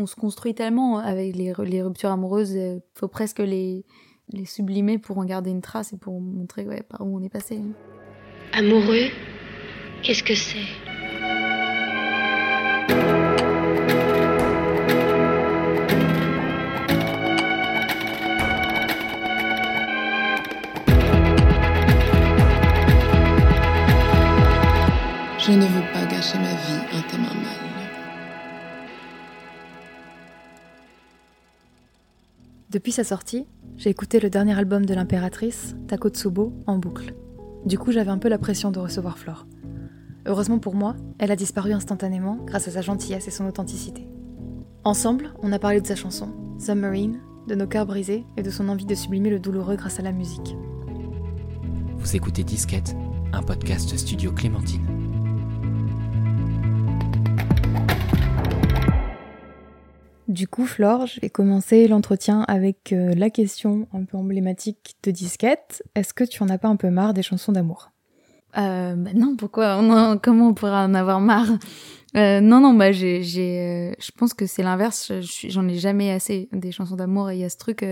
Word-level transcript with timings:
on 0.00 0.06
se 0.06 0.16
construit 0.16 0.54
tellement 0.54 0.98
avec 0.98 1.36
les, 1.36 1.52
les 1.66 1.82
ruptures 1.82 2.10
amoureuses, 2.10 2.52
il 2.52 2.80
faut 2.94 3.08
presque 3.08 3.38
les, 3.38 3.84
les 4.32 4.44
sublimer 4.46 4.98
pour 4.98 5.18
en 5.18 5.24
garder 5.24 5.50
une 5.50 5.60
trace 5.60 5.92
et 5.92 5.98
pour 5.98 6.20
montrer 6.20 6.66
ouais, 6.66 6.82
par 6.82 7.02
où 7.02 7.18
on 7.18 7.22
est 7.22 7.28
passé. 7.28 7.60
Amoureux 8.52 9.08
Qu'est-ce 10.02 10.22
que 10.22 10.34
c'est? 10.34 10.56
Je 25.38 25.52
ne 25.52 25.66
veux 25.66 25.92
pas 25.92 26.06
gâcher 26.06 26.38
ma 26.38 26.54
vie 26.54 26.79
Depuis 32.70 32.92
sa 32.92 33.02
sortie, 33.02 33.48
j'ai 33.76 33.90
écouté 33.90 34.20
le 34.20 34.30
dernier 34.30 34.56
album 34.56 34.86
de 34.86 34.94
l'impératrice, 34.94 35.74
Takotsubo, 35.88 36.52
en 36.68 36.78
boucle. 36.78 37.14
Du 37.66 37.78
coup, 37.78 37.90
j'avais 37.90 38.12
un 38.12 38.18
peu 38.18 38.28
la 38.28 38.38
pression 38.38 38.70
de 38.70 38.78
recevoir 38.78 39.18
Flore. 39.18 39.44
Heureusement 40.24 40.60
pour 40.60 40.76
moi, 40.76 40.94
elle 41.18 41.32
a 41.32 41.36
disparu 41.36 41.72
instantanément 41.72 42.36
grâce 42.46 42.68
à 42.68 42.70
sa 42.70 42.80
gentillesse 42.80 43.26
et 43.26 43.32
son 43.32 43.46
authenticité. 43.46 44.06
Ensemble, 44.84 45.34
on 45.42 45.50
a 45.50 45.58
parlé 45.58 45.80
de 45.80 45.86
sa 45.86 45.96
chanson, 45.96 46.28
Submarine, 46.60 47.18
de 47.48 47.56
nos 47.56 47.66
cœurs 47.66 47.86
brisés 47.86 48.24
et 48.36 48.44
de 48.44 48.50
son 48.50 48.68
envie 48.68 48.86
de 48.86 48.94
sublimer 48.94 49.30
le 49.30 49.40
douloureux 49.40 49.74
grâce 49.74 49.98
à 49.98 50.02
la 50.02 50.12
musique. 50.12 50.54
Vous 51.96 52.14
écoutez 52.14 52.44
Disquette, 52.44 52.94
un 53.32 53.42
podcast 53.42 53.96
studio 53.96 54.30
Clémentine. 54.30 54.99
Du 60.40 60.48
coup, 60.48 60.64
Flore, 60.64 61.06
je 61.06 61.20
vais 61.20 61.28
commencer 61.28 61.86
l'entretien 61.86 62.46
avec 62.48 62.94
euh, 62.94 63.12
la 63.14 63.28
question 63.28 63.86
un 63.92 64.04
peu 64.04 64.16
emblématique 64.16 64.94
de 65.02 65.10
disquette. 65.10 65.82
Est-ce 65.94 66.14
que 66.14 66.24
tu 66.24 66.42
en 66.42 66.48
as 66.48 66.56
pas 66.56 66.68
un 66.68 66.76
peu 66.76 66.88
marre 66.88 67.12
des 67.12 67.22
chansons 67.22 67.52
d'amour? 67.52 67.90
Euh, 68.56 68.94
bah 68.94 69.10
Non, 69.14 69.36
pourquoi 69.36 69.76
Comment 70.22 70.48
on 70.48 70.54
pourra 70.54 70.86
en 70.86 70.94
avoir 70.94 71.20
marre? 71.20 71.50
Euh, 72.16 72.40
Non, 72.40 72.58
non, 72.58 72.72
bah 72.72 72.90
j'ai, 72.90 73.22
j'ai, 73.22 73.94
je 74.00 74.10
pense 74.16 74.32
que 74.32 74.46
c'est 74.46 74.62
l'inverse. 74.62 75.12
J'en 75.46 75.68
ai 75.68 75.74
jamais 75.74 76.10
assez 76.10 76.48
des 76.52 76.72
chansons 76.72 76.96
d'amour. 76.96 77.28
Et 77.28 77.36
il 77.36 77.40
y 77.40 77.44
a 77.44 77.50
ce 77.50 77.58
truc 77.58 77.84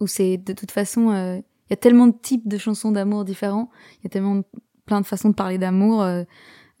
où 0.00 0.06
c'est 0.06 0.38
de 0.38 0.54
toute 0.54 0.70
façon, 0.70 1.12
il 1.12 1.44
y 1.68 1.74
a 1.74 1.76
tellement 1.76 2.06
de 2.06 2.16
types 2.22 2.48
de 2.48 2.56
chansons 2.56 2.90
d'amour 2.90 3.26
différents. 3.26 3.68
Il 3.98 4.04
y 4.04 4.06
a 4.06 4.08
tellement 4.08 4.40
plein 4.86 5.02
de 5.02 5.06
façons 5.06 5.28
de 5.28 5.34
parler 5.34 5.58
d'amour 5.58 6.06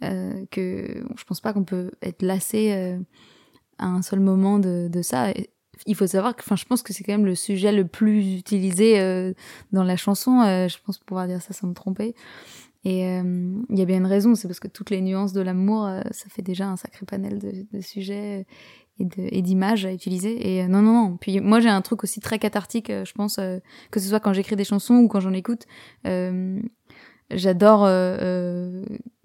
que 0.00 1.04
je 1.18 1.24
pense 1.24 1.42
pas 1.42 1.52
qu'on 1.52 1.64
peut 1.64 1.90
être 2.00 2.22
lassé 2.22 2.96
à 3.78 3.86
un 3.86 4.02
seul 4.02 4.20
moment 4.20 4.58
de, 4.58 4.88
de 4.90 5.02
ça. 5.02 5.32
il 5.86 5.94
faut 5.94 6.06
savoir 6.06 6.34
que, 6.34 6.42
enfin, 6.42 6.56
je 6.56 6.64
pense 6.64 6.82
que 6.82 6.92
c'est 6.92 7.04
quand 7.04 7.12
même 7.12 7.26
le 7.26 7.34
sujet 7.34 7.72
le 7.72 7.86
plus 7.86 8.36
utilisé 8.36 8.98
euh, 9.00 9.32
dans 9.72 9.84
la 9.84 9.96
chanson. 9.96 10.40
Euh, 10.40 10.68
je 10.68 10.78
pense 10.84 10.98
pouvoir 10.98 11.26
dire 11.26 11.42
ça 11.42 11.52
sans 11.52 11.68
me 11.68 11.74
tromper. 11.74 12.14
Et 12.84 13.06
euh, 13.06 13.52
il 13.68 13.78
y 13.78 13.82
a 13.82 13.84
bien 13.84 13.96
une 13.96 14.06
raison, 14.06 14.34
c'est 14.34 14.46
parce 14.46 14.60
que 14.60 14.68
toutes 14.68 14.90
les 14.90 15.00
nuances 15.00 15.32
de 15.32 15.40
l'amour, 15.40 15.90
ça 16.12 16.28
fait 16.28 16.42
déjà 16.42 16.68
un 16.68 16.76
sacré 16.76 17.04
panel 17.04 17.40
de, 17.40 17.66
de 17.72 17.80
sujets 17.80 18.46
et 18.98 19.42
d'images 19.42 19.84
à 19.84 19.92
utiliser. 19.92 20.56
Et 20.56 20.68
non, 20.68 20.82
non, 20.82 20.92
non. 20.92 21.16
Puis 21.16 21.40
moi, 21.40 21.58
j'ai 21.58 21.68
un 21.68 21.82
truc 21.82 22.04
aussi 22.04 22.20
très 22.20 22.38
cathartique, 22.38 22.88
je 22.88 23.12
pense, 23.12 23.40
que 23.90 24.00
ce 24.00 24.08
soit 24.08 24.20
quand 24.20 24.32
j'écris 24.32 24.54
des 24.54 24.62
chansons 24.62 24.94
ou 24.94 25.08
quand 25.08 25.18
j'en 25.18 25.32
écoute. 25.32 25.66
J'adore 27.30 27.88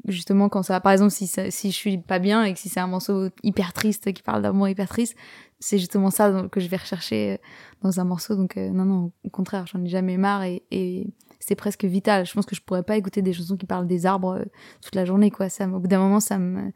justement 0.08 0.50
quand 0.50 0.64
ça 0.64 0.80
par 0.80 0.92
exemple 0.92 1.12
si 1.12 1.28
si 1.28 1.72
je 1.72 1.76
suis 1.76 1.98
pas 1.98 2.20
bien 2.20 2.44
et 2.44 2.54
que 2.54 2.60
si 2.60 2.70
c'est 2.70 2.80
un 2.80 2.88
morceau 2.88 3.30
hyper 3.44 3.74
triste 3.74 4.12
qui 4.14 4.24
parle 4.24 4.42
d'amour 4.42 4.68
hyper 4.68 4.90
triste 4.90 5.16
c'est 5.62 5.78
justement 5.78 6.10
ça 6.10 6.48
que 6.52 6.60
je 6.60 6.68
vais 6.68 6.78
rechercher 6.78 7.34
euh, 7.34 7.38
dans 7.84 8.00
un 8.00 8.04
morceau. 8.04 8.36
Donc 8.36 8.58
euh, 8.58 8.70
non 8.72 8.84
non 8.84 9.12
au 9.24 9.30
contraire 9.30 9.68
j'en 9.68 9.82
ai 9.84 9.88
jamais 9.88 10.18
marre 10.18 10.44
et, 10.44 10.64
et 10.72 11.14
c'est 11.40 11.56
presque 11.56 11.86
vital. 11.86 12.26
Je 12.26 12.34
pense 12.34 12.46
que 12.46 12.56
je 12.56 12.62
pourrais 12.62 12.84
pas 12.84 12.98
écouter 12.98 13.22
des 13.22 13.32
chansons 13.32 13.58
qui 13.58 13.66
parlent 13.66 13.88
des 13.88 14.06
arbres 14.06 14.40
euh, 14.40 14.46
toute 14.82 14.96
la 14.96 15.06
journée 15.06 15.32
quoi. 15.32 15.50
Ça 15.50 15.68
au 15.68 15.80
bout 15.80 15.88
d'un 15.88 16.00
moment 16.00 16.20
ça 16.20 16.38
me 16.40 16.72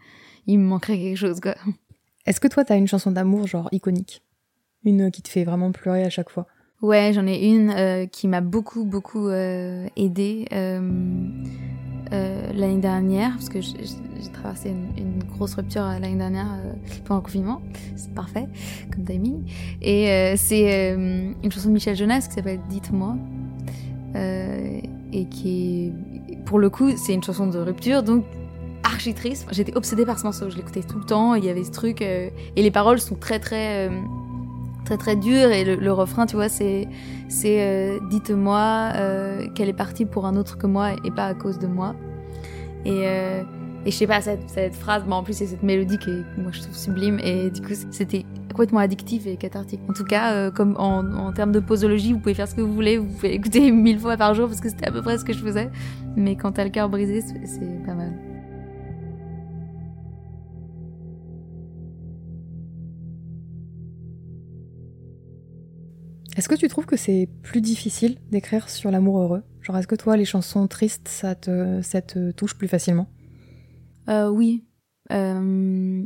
il 0.46 0.60
me 0.60 0.66
manquerait 0.66 1.00
quelque 1.00 1.18
chose 1.18 1.40
quoi. 1.40 1.56
Est-ce 2.26 2.40
que 2.40 2.48
toi 2.48 2.64
t'as 2.64 2.78
une 2.78 2.88
chanson 2.88 3.12
d'amour 3.12 3.48
genre 3.48 3.68
iconique? 3.72 4.24
Une 4.84 5.10
qui 5.10 5.24
te 5.24 5.30
fait 5.30 5.44
vraiment 5.44 5.72
pleurer 5.72 6.04
à 6.04 6.10
chaque 6.12 6.30
fois? 6.30 6.46
Ouais 6.82 7.12
j'en 7.14 7.26
ai 7.26 7.48
une 7.48 8.08
qui 8.10 8.28
m'a 8.28 8.42
beaucoup 8.42 8.86
beaucoup 8.86 9.30
aidée 9.30 10.46
euh, 12.16 12.52
l'année 12.54 12.80
dernière, 12.80 13.32
parce 13.32 13.50
que 13.50 13.60
j'ai 13.62 14.32
traversé 14.32 14.70
une, 14.70 15.24
grosse 15.36 15.56
rupture 15.56 15.82
euh, 15.82 16.00
l'année 16.00 16.16
dernière 16.16 16.48
euh, 16.54 16.74
pendant 17.04 17.20
le 17.20 17.26
confinement. 17.26 17.62
C'est 17.98 18.14
parfait 18.14 18.48
comme 18.94 19.04
timing. 19.04 19.44
Et 19.82 20.34
c'est 20.38 20.94
une 20.94 21.52
chanson 21.52 21.70
de 21.70 21.74
Michel 21.74 21.96
Jonas 21.96 22.28
qui 22.30 22.36
s'appelle 22.36 22.60
Dites-moi. 22.70 23.18
et 24.16 25.26
qui 25.30 25.92
pour 26.46 26.60
le 26.60 26.70
coup, 26.70 26.92
c'est 26.96 27.14
une 27.14 27.24
chanson 27.24 27.48
de 27.48 27.58
rupture, 27.60 28.04
donc 28.04 28.24
archi 28.84 29.14
triste. 29.14 29.48
J'étais 29.52 29.76
obsédée 29.76 30.06
par 30.06 30.20
ce 30.20 30.24
morceau, 30.24 30.50
je 30.50 30.56
l'écoutais 30.56 30.84
tout 30.84 31.00
le 31.00 31.06
temps, 31.06 31.34
il 31.34 31.44
y 31.44 31.50
avait 31.50 31.64
ce 31.64 31.72
truc, 31.72 32.02
et 32.02 32.32
les 32.56 32.72
paroles 32.72 33.00
sont 33.00 33.16
très 33.16 33.40
très 33.40 33.90
très 34.86 34.98
très 34.98 35.16
dur 35.16 35.50
et 35.50 35.66
le, 35.66 35.92
refrain 35.92 36.28
tu 36.28 36.36
vois 36.36 36.48
c'est 36.48 36.88
c'est 37.28 38.00
dites-moi 38.12 38.92
qu'elle 39.56 39.70
est 39.70 39.74
partie 39.74 40.06
pour 40.06 40.28
un 40.28 40.36
autre 40.36 40.60
que 40.60 40.68
moi 40.68 40.92
et 41.04 41.10
pas 41.10 41.26
à 41.26 41.34
cause 41.34 41.58
de 41.58 41.66
moi 41.66 41.96
et 42.86 43.08
euh, 43.08 43.44
et 43.86 43.92
je 43.92 43.96
sais 43.96 44.08
pas 44.08 44.20
cette, 44.20 44.74
phrase 44.74 45.04
bon 45.06 45.18
en 45.18 45.24
plus 45.24 45.34
c'est 45.34 45.46
cette 45.46 45.62
mélodie 45.62 46.00
qui 46.00 46.10
moi 46.38 46.52
je 46.52 46.62
trouve 46.62 46.76
sublime. 46.76 47.20
Et 47.24 47.52
du 47.52 47.62
coup 47.62 47.74
c'était 47.92 48.26
complètement 48.50 48.80
addictif 48.80 49.28
et 49.28 49.36
cathartique. 49.38 49.82
En 49.90 49.94
tout 49.94 50.06
cas 50.06 50.50
comme 50.52 50.76
en, 50.78 51.06
en 51.14 51.32
termes 51.34 51.52
de 51.52 51.60
posologie 51.60 52.14
vous 52.14 52.20
pouvez 52.20 52.34
faire 52.34 52.48
ce 52.48 52.56
que 52.56 52.62
vous 52.62 52.74
voulez. 52.74 52.98
Vous 52.98 53.06
pouvez 53.06 53.34
écouter 53.36 53.72
mille 53.72 54.00
fois 54.00 54.18
par 54.18 54.34
jour 54.34 54.48
parce 54.48 54.60
que 54.60 54.70
c'était 54.70 54.88
à 54.88 54.92
peu 54.92 55.04
près 55.04 55.20
ce 55.20 55.26
que 55.26 55.34
je 55.34 55.40
faisais. 55.40 55.70
Mais 56.16 56.36
quand 56.36 56.54
t'as 56.54 56.64
le 56.64 56.72
cœur 56.72 56.90
brisé 56.90 57.22
c'est 57.22 57.86
pas 57.86 57.94
mal 57.94 58.14
Est-ce 66.36 66.50
que 66.50 66.56
tu 66.56 66.68
trouves 66.68 66.86
que 66.86 66.98
c'est 66.98 67.30
plus 67.44 67.62
difficile 67.62 68.18
d'écrire 68.30 68.70
sur 68.70 68.92
l'amour 68.92 69.20
heureux? 69.20 69.44
Genre, 69.62 69.78
est-ce 69.78 69.88
que 69.88 69.96
toi, 69.96 70.18
les 70.18 70.26
chansons 70.26 70.68
tristes, 70.68 71.08
ça 71.08 71.34
te, 71.34 71.82
ça 71.82 72.02
te 72.02 72.32
touche 72.32 72.56
plus 72.56 72.68
facilement? 72.68 73.08
Euh, 74.10 74.30
Oui. 74.30 74.66
Euh, 75.12 76.04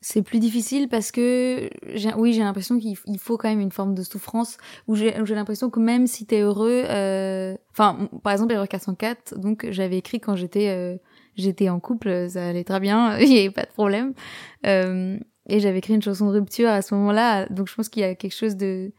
c'est 0.00 0.22
plus 0.22 0.38
difficile 0.38 0.88
parce 0.88 1.10
que, 1.10 1.68
oui, 2.16 2.32
j'ai 2.32 2.40
l'impression 2.40 2.78
qu'il 2.78 2.96
faut 3.18 3.36
quand 3.36 3.48
même 3.48 3.60
une 3.60 3.72
forme 3.72 3.94
de 3.94 4.02
souffrance, 4.02 4.56
où 4.86 4.94
j'ai 4.94 5.12
l'impression 5.12 5.70
que 5.70 5.80
même 5.80 6.06
si 6.06 6.24
t'es 6.24 6.40
heureux, 6.40 6.84
euh... 6.88 7.56
enfin, 7.72 8.08
par 8.22 8.32
exemple, 8.32 8.52
Erreur 8.52 8.68
404, 8.68 9.38
donc 9.38 9.66
j'avais 9.70 9.98
écrit 9.98 10.20
quand 10.20 10.36
j'étais 10.36 10.68
euh, 10.68 10.96
j'étais 11.34 11.68
en 11.68 11.80
couple, 11.80 12.28
ça 12.30 12.46
allait 12.46 12.62
très 12.62 12.78
bien, 12.78 13.18
il 13.20 13.28
n'y 13.28 13.38
avait 13.38 13.50
pas 13.50 13.64
de 13.64 13.72
problème. 13.72 14.14
Euh, 14.66 15.18
et 15.48 15.58
j'avais 15.58 15.78
écrit 15.78 15.94
une 15.94 16.02
chanson 16.02 16.26
de 16.26 16.38
rupture 16.38 16.68
à 16.68 16.80
ce 16.80 16.94
moment-là, 16.94 17.46
donc 17.46 17.68
je 17.68 17.74
pense 17.74 17.88
qu'il 17.88 18.02
y 18.02 18.04
a 18.04 18.14
quelque 18.14 18.34
chose 18.36 18.56
de 18.56 18.92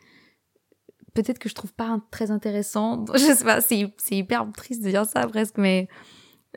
peut-être 1.14 1.40
que 1.40 1.50
je 1.50 1.56
trouve 1.56 1.74
pas 1.74 2.00
très 2.12 2.32
intéressant. 2.32 3.06
Je 3.14 3.20
sais 3.20 3.44
pas, 3.44 3.62
c'est, 3.62 3.94
c'est 3.98 4.16
hyper 4.16 4.46
triste 4.56 4.84
de 4.84 4.90
dire 4.90 5.06
ça 5.06 5.26
presque, 5.28 5.58
mais 5.58 5.88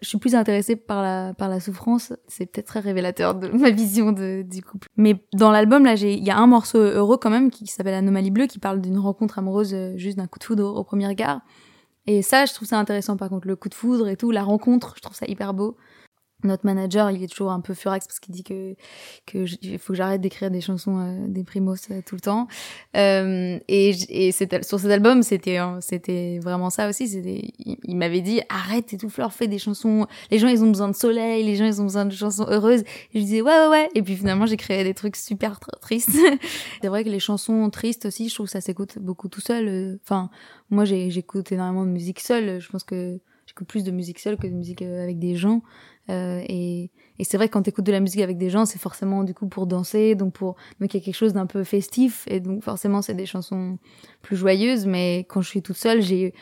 je 0.01 0.09
suis 0.09 0.19
plus 0.19 0.35
intéressée 0.35 0.75
par 0.75 1.03
la, 1.03 1.35
par 1.35 1.49
la 1.49 1.61
souffrance. 1.61 2.13
C'est 2.27 2.47
peut-être 2.47 2.67
très 2.67 2.81
révélateur 2.81 3.35
de 3.35 3.49
ma 3.49 3.71
vision 3.71 4.13
du 4.13 4.63
couple. 4.63 4.89
Mais 4.97 5.23
dans 5.35 5.51
l'album, 5.51 5.85
là, 5.85 5.95
il 5.95 6.25
y 6.25 6.31
a 6.31 6.39
un 6.39 6.47
morceau 6.47 6.79
heureux 6.79 7.19
quand 7.19 7.31
même 7.31 7.51
qui, 7.51 7.67
s'appelle 7.67 7.95
Anomalie 7.95 8.31
Bleue, 8.31 8.47
qui 8.47 8.59
parle 8.59 8.81
d'une 8.81 8.99
rencontre 8.99 9.39
amoureuse 9.39 9.75
euh, 9.75 9.97
juste 9.97 10.17
d'un 10.17 10.27
coup 10.27 10.39
de 10.39 10.45
foudre 10.45 10.75
au 10.75 10.83
premier 10.83 11.07
regard. 11.07 11.41
Et 12.07 12.23
ça, 12.23 12.47
je 12.47 12.55
trouve 12.55 12.67
ça 12.67 12.79
intéressant 12.79 13.17
par 13.17 13.29
contre, 13.29 13.47
le 13.47 13.55
coup 13.55 13.69
de 13.69 13.75
foudre 13.75 14.09
et 14.09 14.17
tout, 14.17 14.31
la 14.31 14.43
rencontre, 14.43 14.95
je 14.97 15.03
trouve 15.03 15.17
ça 15.17 15.27
hyper 15.29 15.55
beau 15.55 15.77
notre 16.45 16.67
manager, 16.67 17.11
il 17.11 17.23
est 17.23 17.29
toujours 17.29 17.53
un 17.53 17.61
peu 17.61 17.75
furax 17.75 18.07
parce 18.07 18.21
qu'il 18.21 18.35
dit 18.35 18.45
que 18.45 18.75
que 19.27 19.45
il 19.63 19.79
faut 19.79 19.93
que 19.93 19.97
j'arrête 19.97 20.21
d'écrire 20.21 20.51
des 20.51 20.61
chansons 20.61 20.99
euh, 20.99 21.27
des 21.29 21.45
primos 21.45 21.77
euh, 21.91 22.01
tout 22.05 22.15
le 22.15 22.21
temps. 22.21 22.49
Euh, 22.97 23.59
et 23.69 23.93
et 24.09 24.33
sur 24.33 24.81
cet 24.81 24.91
album, 24.91 25.23
c'était 25.23 25.59
c'était 25.81 26.39
vraiment 26.43 26.71
ça 26.71 26.89
aussi. 26.89 27.09
C'était 27.09 27.53
il, 27.59 27.97
m'avait 27.97 28.21
dit 28.21 28.41
arrête 28.49 28.93
et 28.93 28.97
tout 28.97 29.09
Fleur, 29.09 29.33
fais 29.33 29.49
des 29.49 29.59
chansons. 29.59 30.07
Les 30.31 30.39
gens 30.39 30.49
ils 30.49 30.63
ont 30.65 30.69
besoin 30.69 30.89
de 30.89 30.97
soleil, 30.97 31.45
les 31.45 31.57
gens 31.57 31.67
ils 31.67 31.81
ont 31.81 31.85
besoin 31.85 32.05
de 32.05 32.15
chansons 32.15 32.47
heureuses. 32.49 32.83
Et 33.13 33.21
je 33.21 33.21
disais 33.21 33.41
ouais 33.43 33.53
ouais 33.53 33.69
ouais. 33.69 33.89
Et 33.95 34.03
puis 34.03 34.17
finalement 34.17 34.47
j'ai 34.47 34.57
des 34.57 34.95
trucs 34.95 35.17
super 35.17 35.61
tristes. 35.81 36.11
c'est 36.83 36.89
vrai 36.89 37.05
que 37.05 37.09
les 37.09 37.21
chansons 37.21 37.69
tristes 37.71 38.07
aussi, 38.07 38.29
je 38.29 38.35
trouve 38.35 38.47
que 38.47 38.53
ça 38.53 38.61
s'écoute 38.61 38.99
beaucoup 38.99 39.29
tout 39.29 39.41
seul. 39.41 39.69
Euh, 39.69 39.99
enfin 40.05 40.31
moi 40.71 40.85
j'écoute 40.85 41.53
énormément 41.53 41.85
de 41.85 41.91
musique 41.91 42.21
seule. 42.21 42.61
Je 42.61 42.69
pense 42.69 42.85
que 42.85 43.19
j'écoute 43.47 43.67
plus 43.67 43.85
de 43.85 43.91
musique 43.91 44.19
seule 44.19 44.37
que 44.37 44.47
de 44.47 44.53
musique 44.53 44.83
avec 44.83 45.19
des 45.19 45.37
gens. 45.37 45.63
Euh, 46.11 46.43
et, 46.49 46.91
et 47.19 47.25
c'est 47.25 47.37
vrai 47.37 47.49
que 47.49 47.53
quand 47.53 47.63
t'écoutes 47.63 47.87
de 47.87 47.93
la 47.93 48.01
musique 48.01 48.21
avec 48.21 48.39
des 48.39 48.51
gens, 48.51 48.65
c'est 48.65 48.81
forcément 48.81 49.23
du 49.23 49.35
coup 49.35 49.47
pour 49.47 49.67
danser, 49.67 50.15
donc 50.15 50.33
pour 50.35 50.57
donc 50.81 50.93
il 50.95 50.99
y 50.99 51.01
a 51.01 51.05
quelque 51.05 51.15
chose 51.15 51.33
d'un 51.33 51.47
peu 51.47 51.63
festif, 51.65 52.25
et 52.27 52.41
donc 52.41 52.63
forcément 52.63 53.03
c'est 53.03 53.15
des 53.15 53.27
chansons 53.27 53.79
plus 54.21 54.37
joyeuses. 54.37 54.87
Mais 54.87 55.21
quand 55.29 55.41
je 55.43 55.49
suis 55.49 55.63
toute 55.63 55.77
seule, 55.77 56.03
j'ai 56.03 56.35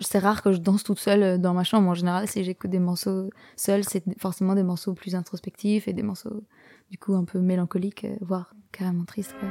c'est 0.00 0.18
rare 0.18 0.42
que 0.42 0.52
je 0.52 0.58
danse 0.58 0.84
toute 0.84 1.00
seule 1.00 1.22
euh, 1.22 1.38
dans 1.38 1.54
ma 1.54 1.64
chambre. 1.64 1.88
En 1.88 1.94
général, 1.94 2.28
si 2.28 2.44
j'écoute 2.44 2.70
des 2.70 2.78
morceaux 2.78 3.30
seuls, 3.56 3.84
c'est 3.84 4.04
forcément 4.18 4.54
des 4.54 4.62
morceaux 4.62 4.94
plus 4.94 5.14
introspectifs 5.14 5.88
et 5.88 5.92
des 5.92 6.02
morceaux 6.02 6.44
du 6.90 6.98
coup 6.98 7.14
un 7.14 7.24
peu 7.24 7.40
mélancolique, 7.40 8.04
euh, 8.04 8.16
voire 8.20 8.54
carrément 8.70 9.04
triste. 9.04 9.34
Quoi. 9.40 9.48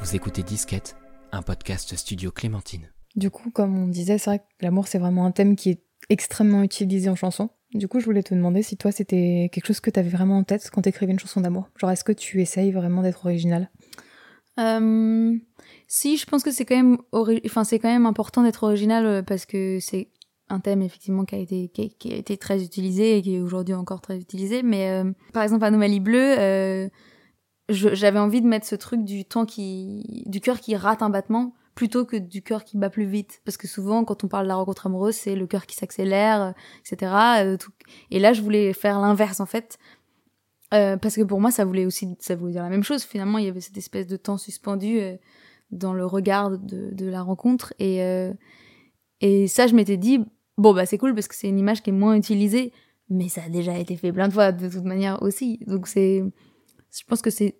Vous 0.00 0.14
écoutez 0.14 0.42
Disquette, 0.42 0.96
un 1.32 1.42
podcast 1.42 1.96
studio 1.96 2.30
Clémentine. 2.30 2.88
Du 3.16 3.30
coup, 3.30 3.50
comme 3.50 3.76
on 3.78 3.88
disait, 3.88 4.18
c'est 4.18 4.30
vrai 4.30 4.38
que 4.40 4.44
l'amour, 4.60 4.86
c'est 4.88 4.98
vraiment 4.98 5.24
un 5.24 5.32
thème 5.32 5.56
qui 5.56 5.70
est 5.70 5.82
extrêmement 6.08 6.62
utilisé 6.62 7.08
en 7.08 7.16
chanson. 7.16 7.50
Du 7.74 7.88
coup, 7.88 8.00
je 8.00 8.04
voulais 8.04 8.22
te 8.22 8.34
demander 8.34 8.62
si 8.62 8.76
toi, 8.76 8.92
c'était 8.92 9.50
quelque 9.52 9.66
chose 9.66 9.80
que 9.80 9.90
tu 9.90 9.98
avais 9.98 10.08
vraiment 10.08 10.38
en 10.38 10.44
tête 10.44 10.70
quand 10.72 10.82
tu 10.82 10.88
écrivais 10.88 11.12
une 11.12 11.18
chanson 11.18 11.40
d'amour. 11.40 11.68
Genre, 11.76 11.90
est-ce 11.90 12.04
que 12.04 12.12
tu 12.12 12.40
essayes 12.40 12.70
vraiment 12.70 13.02
d'être 13.02 13.26
original? 13.26 13.70
Euh, 14.58 15.36
si, 15.88 16.16
je 16.16 16.26
pense 16.26 16.42
que 16.42 16.50
c'est 16.50 16.64
quand 16.64 16.76
même, 16.76 16.98
enfin, 17.12 17.64
c'est 17.64 17.78
quand 17.78 17.88
même 17.88 18.06
important 18.06 18.42
d'être 18.42 18.62
original 18.62 19.04
euh, 19.04 19.22
parce 19.22 19.44
que 19.44 19.78
c'est 19.80 20.08
un 20.48 20.60
thème 20.60 20.80
effectivement 20.80 21.24
qui 21.24 21.34
a 21.34 21.38
été 21.38 21.68
qui 21.68 22.12
a, 22.12 22.16
été 22.16 22.36
très 22.36 22.62
utilisé 22.62 23.18
et 23.18 23.22
qui 23.22 23.34
est 23.34 23.40
aujourd'hui 23.40 23.74
encore 23.74 24.00
très 24.00 24.16
utilisé. 24.16 24.62
Mais 24.62 24.90
euh, 24.90 25.10
par 25.32 25.42
exemple, 25.42 25.64
Anomalie 25.64 26.00
bleue, 26.00 26.88
j'avais 27.68 28.18
envie 28.20 28.40
de 28.40 28.46
mettre 28.46 28.66
ce 28.66 28.76
truc 28.76 29.04
du 29.04 29.24
temps 29.24 29.44
qui, 29.44 30.22
du 30.26 30.40
cœur 30.40 30.60
qui 30.60 30.76
rate 30.76 31.02
un 31.02 31.10
battement 31.10 31.52
plutôt 31.76 32.06
que 32.06 32.16
du 32.16 32.42
cœur 32.42 32.64
qui 32.64 32.78
bat 32.78 32.90
plus 32.90 33.04
vite. 33.04 33.40
Parce 33.44 33.56
que 33.56 33.68
souvent, 33.68 34.04
quand 34.04 34.24
on 34.24 34.28
parle 34.28 34.46
de 34.46 34.48
la 34.48 34.56
rencontre 34.56 34.86
amoureuse, 34.86 35.14
c'est 35.14 35.36
le 35.36 35.46
cœur 35.46 35.66
qui 35.66 35.76
s'accélère, 35.76 36.54
etc. 36.80 37.12
euh, 37.42 37.56
Et 38.10 38.18
là, 38.18 38.32
je 38.32 38.42
voulais 38.42 38.72
faire 38.72 38.98
l'inverse 38.98 39.38
en 39.38 39.46
fait. 39.46 39.78
Euh, 40.74 40.96
parce 40.96 41.14
que 41.14 41.22
pour 41.22 41.40
moi, 41.40 41.52
ça 41.52 41.64
voulait 41.64 41.86
aussi, 41.86 42.16
ça 42.18 42.34
voulait 42.34 42.52
dire 42.52 42.62
la 42.62 42.70
même 42.70 42.82
chose. 42.82 43.04
Finalement, 43.04 43.38
il 43.38 43.44
y 43.44 43.48
avait 43.48 43.60
cette 43.60 43.76
espèce 43.76 44.06
de 44.06 44.16
temps 44.16 44.38
suspendu 44.38 44.98
euh, 44.98 45.16
dans 45.70 45.92
le 45.92 46.06
regard 46.06 46.58
de, 46.58 47.06
la 47.06 47.22
rencontre. 47.22 47.74
Et, 47.78 48.00
et 49.20 49.46
ça, 49.46 49.66
je 49.66 49.74
m'étais 49.74 49.98
dit, 49.98 50.20
bon, 50.56 50.72
bah, 50.72 50.86
c'est 50.86 50.98
cool 50.98 51.14
parce 51.14 51.28
que 51.28 51.34
c'est 51.34 51.48
une 51.48 51.58
image 51.58 51.82
qui 51.82 51.90
est 51.90 51.92
moins 51.92 52.14
utilisée, 52.14 52.72
mais 53.10 53.28
ça 53.28 53.42
a 53.44 53.48
déjà 53.48 53.76
été 53.78 53.96
fait 53.96 54.12
plein 54.12 54.28
de 54.28 54.32
fois 54.32 54.52
de 54.52 54.68
toute 54.68 54.84
manière 54.84 55.22
aussi. 55.22 55.58
Donc, 55.66 55.88
c'est, 55.88 56.22
je 56.96 57.04
pense 57.06 57.20
que 57.20 57.30
c'est, 57.30 57.58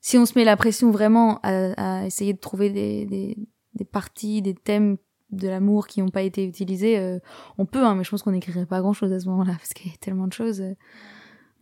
si 0.00 0.18
on 0.18 0.26
se 0.26 0.38
met 0.38 0.44
la 0.44 0.56
pression 0.56 0.90
vraiment 0.90 1.40
à, 1.42 2.00
à 2.00 2.06
essayer 2.06 2.32
de 2.32 2.38
trouver 2.38 2.70
des, 2.70 3.06
des, 3.06 3.36
des 3.74 3.84
parties, 3.84 4.42
des 4.42 4.54
thèmes 4.54 4.96
de 5.30 5.48
l'amour 5.48 5.86
qui 5.86 6.00
n'ont 6.00 6.08
pas 6.08 6.22
été 6.22 6.44
utilisés, 6.44 6.98
euh, 6.98 7.18
on 7.58 7.66
peut, 7.66 7.84
hein, 7.84 7.94
mais 7.94 8.04
je 8.04 8.10
pense 8.10 8.22
qu'on 8.22 8.32
n'écrirait 8.32 8.66
pas 8.66 8.80
grand 8.80 8.92
chose 8.92 9.12
à 9.12 9.20
ce 9.20 9.28
moment-là 9.28 9.52
parce 9.52 9.72
qu'il 9.74 9.90
y 9.90 9.94
a 9.94 9.98
tellement 9.98 10.26
de 10.26 10.32
choses. 10.32 10.62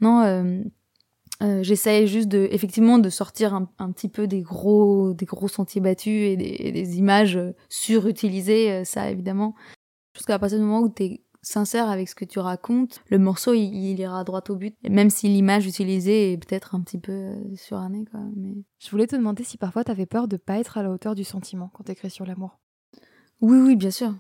Non, 0.00 0.23
euh, 0.23 0.62
euh, 1.43 1.62
j'essaye 1.62 2.06
juste 2.06 2.29
de, 2.29 2.49
effectivement, 2.50 2.99
de 2.99 3.11
sortir 3.11 3.55
un, 3.55 3.70
un 3.79 3.93
petit 3.93 4.08
peu 4.08 4.26
des 4.26 4.43
gros, 4.43 5.12
des 5.14 5.26
gros 5.26 5.49
sentiers 5.49 5.81
battus 5.81 6.31
et 6.31 6.37
des, 6.37 6.56
et 6.58 6.73
des 6.73 6.99
images 6.99 7.37
euh, 7.37 7.52
surutilisées, 7.69 8.73
euh, 8.73 8.85
ça 8.85 9.11
évidemment. 9.11 9.55
Parce 10.12 10.26
qu'à 10.26 10.38
partir 10.38 10.58
du 10.58 10.64
moment 10.64 10.81
où 10.81 10.88
t'es 10.88 11.23
sincère 11.43 11.88
avec 11.88 12.08
ce 12.08 12.14
que 12.14 12.25
tu 12.25 12.38
racontes, 12.38 13.00
le 13.11 13.19
morceau 13.19 13.55
il, 13.55 13.75
il 13.75 14.00
ira 14.00 14.25
droit 14.25 14.43
au 14.49 14.56
but, 14.56 14.76
même 14.88 15.11
si 15.11 15.29
l'image 15.29 15.67
utilisée 15.67 16.32
est 16.32 16.37
peut-être 16.38 16.75
un 16.75 16.81
petit 16.81 16.99
peu 16.99 17.12
euh, 17.12 17.56
surannée, 17.56 18.05
quoi. 18.11 18.20
Mais 18.37 18.55
Je 18.79 18.90
voulais 18.90 19.06
te 19.06 19.17
demander 19.17 19.44
si 19.44 19.56
parfois 19.56 19.85
t'avais 19.85 20.06
peur 20.06 20.29
de 20.29 20.37
pas 20.37 20.58
être 20.58 20.79
à 20.79 20.82
la 20.82 20.90
hauteur 20.90 21.14
du 21.14 21.25
sentiment 21.25 21.70
quand 21.75 21.85
t'écris 21.85 22.11
sur 22.11 22.26
l'amour. 22.26 22.58
oui, 23.40 23.58
oui, 23.58 23.76
bien 23.76 23.90
sûr. 23.90 24.14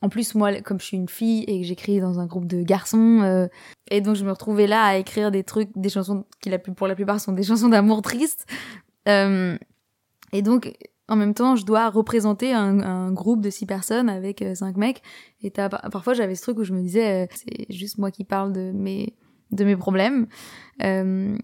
En 0.00 0.08
plus, 0.08 0.34
moi, 0.34 0.60
comme 0.60 0.78
je 0.80 0.86
suis 0.86 0.96
une 0.96 1.08
fille 1.08 1.42
et 1.44 1.60
que 1.60 1.66
j'écris 1.66 2.00
dans 2.00 2.20
un 2.20 2.26
groupe 2.26 2.46
de 2.46 2.62
garçons, 2.62 3.20
euh, 3.22 3.48
et 3.90 4.00
donc 4.00 4.14
je 4.14 4.24
me 4.24 4.30
retrouvais 4.30 4.66
là 4.66 4.84
à 4.84 4.96
écrire 4.96 5.30
des 5.30 5.42
trucs, 5.42 5.70
des 5.76 5.88
chansons 5.88 6.24
qui, 6.40 6.50
la 6.50 6.58
pour 6.58 6.86
la 6.86 6.94
plupart, 6.94 7.20
sont 7.20 7.32
des 7.32 7.42
chansons 7.42 7.68
d'amour 7.68 8.00
tristes. 8.02 8.46
Euh, 9.08 9.58
et 10.32 10.42
donc, 10.42 10.72
en 11.08 11.16
même 11.16 11.34
temps, 11.34 11.56
je 11.56 11.64
dois 11.64 11.88
représenter 11.88 12.52
un, 12.52 12.80
un 12.80 13.12
groupe 13.12 13.40
de 13.40 13.50
six 13.50 13.66
personnes 13.66 14.08
avec 14.08 14.42
euh, 14.42 14.54
cinq 14.54 14.76
mecs. 14.76 15.02
Et 15.42 15.50
parfois, 15.50 16.14
j'avais 16.14 16.34
ce 16.34 16.42
truc 16.42 16.58
où 16.58 16.64
je 16.64 16.74
me 16.74 16.82
disais, 16.82 17.24
euh, 17.24 17.26
c'est 17.34 17.72
juste 17.72 17.98
moi 17.98 18.10
qui 18.10 18.24
parle 18.24 18.52
de 18.52 18.72
mes, 18.72 19.16
de 19.50 19.64
mes 19.64 19.76
problèmes. 19.76 20.26
Euh, 20.82 21.36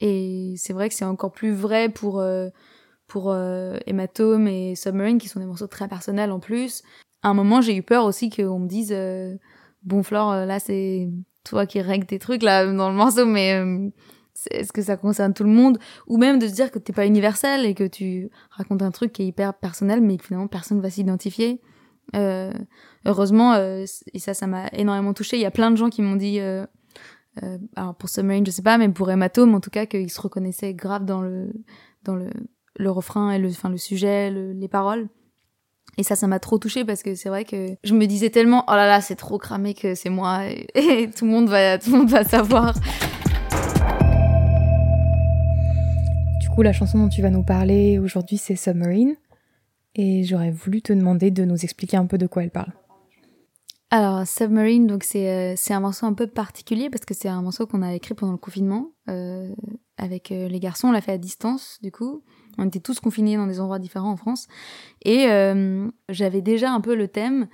et 0.00 0.54
c'est 0.56 0.72
vrai 0.72 0.88
que 0.88 0.94
c'est 0.94 1.04
encore 1.04 1.32
plus 1.32 1.52
vrai 1.52 1.88
pour, 1.88 2.20
euh, 2.20 2.48
pour 3.06 3.30
euh, 3.30 3.78
Hématome 3.86 4.48
et 4.48 4.74
Submarine, 4.74 5.18
qui 5.18 5.28
sont 5.28 5.40
des 5.40 5.46
morceaux 5.46 5.66
très 5.66 5.88
personnels 5.88 6.32
en 6.32 6.40
plus. 6.40 6.82
À 7.22 7.28
un 7.28 7.34
moment, 7.34 7.60
j'ai 7.60 7.76
eu 7.76 7.82
peur 7.82 8.04
aussi 8.06 8.30
qu'on 8.30 8.58
me 8.58 8.66
dise, 8.66 8.92
euh, 8.92 9.36
bon, 9.82 10.02
Flore, 10.02 10.32
euh, 10.32 10.46
là, 10.46 10.58
c'est 10.58 11.08
toi 11.44 11.66
qui 11.66 11.80
règle 11.80 12.06
tes 12.06 12.18
trucs 12.18 12.42
là 12.42 12.64
dans 12.72 12.88
le 12.88 12.96
morceau, 12.96 13.26
mais 13.26 13.54
euh, 13.54 13.90
est-ce 14.50 14.72
que 14.72 14.82
ça 14.82 14.96
concerne 14.96 15.34
tout 15.34 15.44
le 15.44 15.50
monde 15.50 15.78
Ou 16.08 16.16
même 16.16 16.38
de 16.38 16.46
se 16.48 16.52
dire 16.54 16.70
que 16.70 16.78
t'es 16.78 16.92
pas 16.92 17.06
universel 17.06 17.66
et 17.66 17.74
que 17.74 17.84
tu 17.86 18.30
racontes 18.50 18.82
un 18.82 18.90
truc 18.90 19.12
qui 19.12 19.22
est 19.22 19.26
hyper 19.26 19.54
personnel, 19.54 20.00
mais 20.00 20.16
que 20.16 20.24
finalement 20.24 20.48
personne 20.48 20.80
va 20.80 20.90
s'identifier? 20.90 21.60
Euh, 22.16 22.52
heureusement, 23.06 23.54
euh, 23.54 23.84
et 24.12 24.18
ça, 24.18 24.34
ça 24.34 24.46
m'a 24.46 24.68
énormément 24.72 25.14
touché. 25.14 25.36
Il 25.36 25.42
y 25.42 25.46
a 25.46 25.50
plein 25.50 25.70
de 25.70 25.76
gens 25.76 25.88
qui 25.90 26.02
m'ont 26.02 26.16
dit, 26.16 26.40
euh, 26.40 26.66
euh, 27.42 27.58
alors 27.76 27.94
pour 27.94 28.08
Submarine, 28.08 28.44
je 28.44 28.50
sais 28.50 28.62
pas, 28.62 28.76
mais 28.78 28.88
pour 28.88 29.10
Hématome, 29.10 29.54
en 29.54 29.60
tout 29.60 29.70
cas, 29.70 29.86
qu'ils 29.86 30.10
se 30.10 30.20
reconnaissaient 30.20 30.74
grave 30.74 31.04
dans 31.04 31.22
le 31.22 31.52
dans 32.04 32.16
le, 32.16 32.30
le 32.76 32.90
refrain 32.90 33.30
et 33.30 33.38
le, 33.38 33.48
enfin 33.48 33.68
le 33.68 33.76
sujet, 33.78 34.30
le- 34.30 34.52
les 34.52 34.68
paroles. 34.68 35.08
Et 35.98 36.02
ça, 36.02 36.16
ça 36.16 36.26
m'a 36.26 36.40
trop 36.40 36.58
touchée 36.58 36.84
parce 36.84 37.02
que 37.02 37.14
c'est 37.14 37.28
vrai 37.28 37.44
que 37.44 37.76
je 37.84 37.94
me 37.94 38.06
disais 38.06 38.30
tellement, 38.30 38.64
oh 38.66 38.72
là 38.72 38.86
là, 38.86 39.00
c'est 39.00 39.14
trop 39.14 39.38
cramé 39.38 39.74
que 39.74 39.94
c'est 39.94 40.08
moi 40.10 40.46
et, 40.46 40.66
et 40.74 41.10
tout 41.10 41.24
le 41.26 41.30
monde 41.30 41.48
va, 41.48 41.78
tout 41.78 41.92
le 41.92 41.98
monde 41.98 42.10
va 42.10 42.24
savoir. 42.24 42.74
La 46.60 46.74
chanson 46.74 46.98
dont 46.98 47.08
tu 47.08 47.22
vas 47.22 47.30
nous 47.30 47.44
parler 47.44 47.98
aujourd'hui, 47.98 48.36
c'est 48.36 48.56
Submarine. 48.56 49.14
Et 49.94 50.24
j'aurais 50.24 50.50
voulu 50.50 50.82
te 50.82 50.92
demander 50.92 51.30
de 51.30 51.44
nous 51.44 51.64
expliquer 51.64 51.96
un 51.96 52.06
peu 52.06 52.18
de 52.18 52.26
quoi 52.26 52.42
elle 52.42 52.50
parle. 52.50 52.72
Alors 53.90 54.26
Submarine, 54.26 54.86
donc 54.86 55.04
c'est 55.04 55.54
euh, 55.54 55.74
un 55.74 55.80
morceau 55.80 56.06
un 56.06 56.14
peu 56.14 56.26
particulier 56.26 56.88
parce 56.88 57.04
que 57.04 57.12
c'est 57.12 57.28
un 57.28 57.42
morceau 57.42 57.66
qu'on 57.66 57.82
a 57.82 57.94
écrit 57.94 58.14
pendant 58.14 58.32
le 58.32 58.38
confinement 58.38 58.90
euh, 59.10 59.54
avec 59.98 60.32
euh, 60.32 60.48
les 60.48 60.60
garçons. 60.60 60.88
On 60.88 60.92
l'a 60.92 61.02
fait 61.02 61.12
à 61.12 61.18
distance 61.18 61.78
du 61.82 61.92
coup. 61.92 62.22
On 62.56 62.66
était 62.66 62.80
tous 62.80 63.00
confinés 63.00 63.36
dans 63.36 63.46
des 63.46 63.60
endroits 63.60 63.78
différents 63.78 64.12
en 64.12 64.16
France 64.16 64.46
et 65.04 65.26
j'avais 66.10 66.42
déjà 66.42 66.70
un 66.70 66.82
peu 66.82 66.94
le 66.94 67.08
thème 67.08 67.48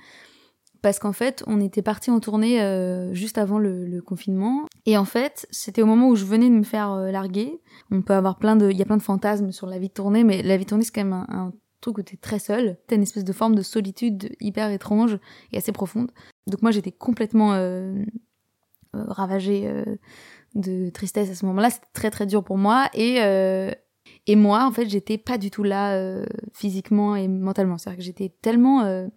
parce 0.81 0.99
qu'en 0.99 1.13
fait 1.13 1.43
on 1.47 1.59
était 1.59 1.81
parti 1.81 2.11
en 2.11 2.19
tournée 2.19 2.61
euh, 2.61 3.13
juste 3.13 3.37
avant 3.37 3.59
le, 3.59 3.85
le 3.85 4.01
confinement 4.01 4.65
et 4.85 4.97
en 4.97 5.05
fait 5.05 5.47
c'était 5.51 5.81
au 5.81 5.85
moment 5.85 6.09
où 6.09 6.15
je 6.15 6.25
venais 6.25 6.49
de 6.49 6.55
me 6.55 6.63
faire 6.63 6.91
euh, 6.91 7.11
larguer. 7.11 7.61
On 7.91 8.01
peut 8.01 8.13
avoir 8.13 8.37
plein 8.37 8.55
de, 8.55 8.69
il 8.69 8.77
y 8.77 8.81
a 8.81 8.85
plein 8.85 8.97
de 8.97 9.01
fantasmes 9.01 9.51
sur 9.51 9.67
la 9.67 9.79
vie 9.79 9.89
de 9.89 9.93
tournée, 9.93 10.23
mais 10.23 10.41
la 10.43 10.57
vie 10.57 10.65
de 10.65 10.69
tournée 10.69 10.83
c'est 10.83 10.91
quand 10.91 11.03
même 11.03 11.13
un, 11.13 11.27
un 11.29 11.53
truc 11.81 11.97
où 11.97 12.01
t'es 12.01 12.17
très 12.17 12.39
seul. 12.39 12.77
T'as 12.87 12.95
une 12.95 13.03
espèce 13.03 13.23
de 13.23 13.33
forme 13.33 13.55
de 13.55 13.61
solitude 13.61 14.35
hyper 14.39 14.69
étrange 14.71 15.17
et 15.51 15.57
assez 15.57 15.71
profonde. 15.71 16.11
Donc 16.47 16.61
moi 16.61 16.71
j'étais 16.71 16.91
complètement 16.91 17.53
euh, 17.53 17.93
euh, 18.95 19.03
ravagée 19.07 19.63
euh, 19.67 19.83
de 20.55 20.89
tristesse 20.89 21.29
à 21.29 21.35
ce 21.35 21.45
moment-là. 21.45 21.69
C'était 21.69 21.87
très 21.93 22.11
très 22.11 22.25
dur 22.25 22.43
pour 22.43 22.57
moi 22.57 22.89
et 22.93 23.19
et 24.27 24.35
moi 24.35 24.65
en 24.65 24.71
fait 24.71 24.89
j'étais 24.89 25.17
pas 25.17 25.37
du 25.37 25.51
tout 25.51 25.63
là 25.63 26.23
physiquement 26.53 27.15
et 27.15 27.27
mentalement. 27.27 27.77
C'est-à-dire 27.77 27.99
que 27.99 28.03
j'étais 28.03 28.33
tellement 28.41 29.09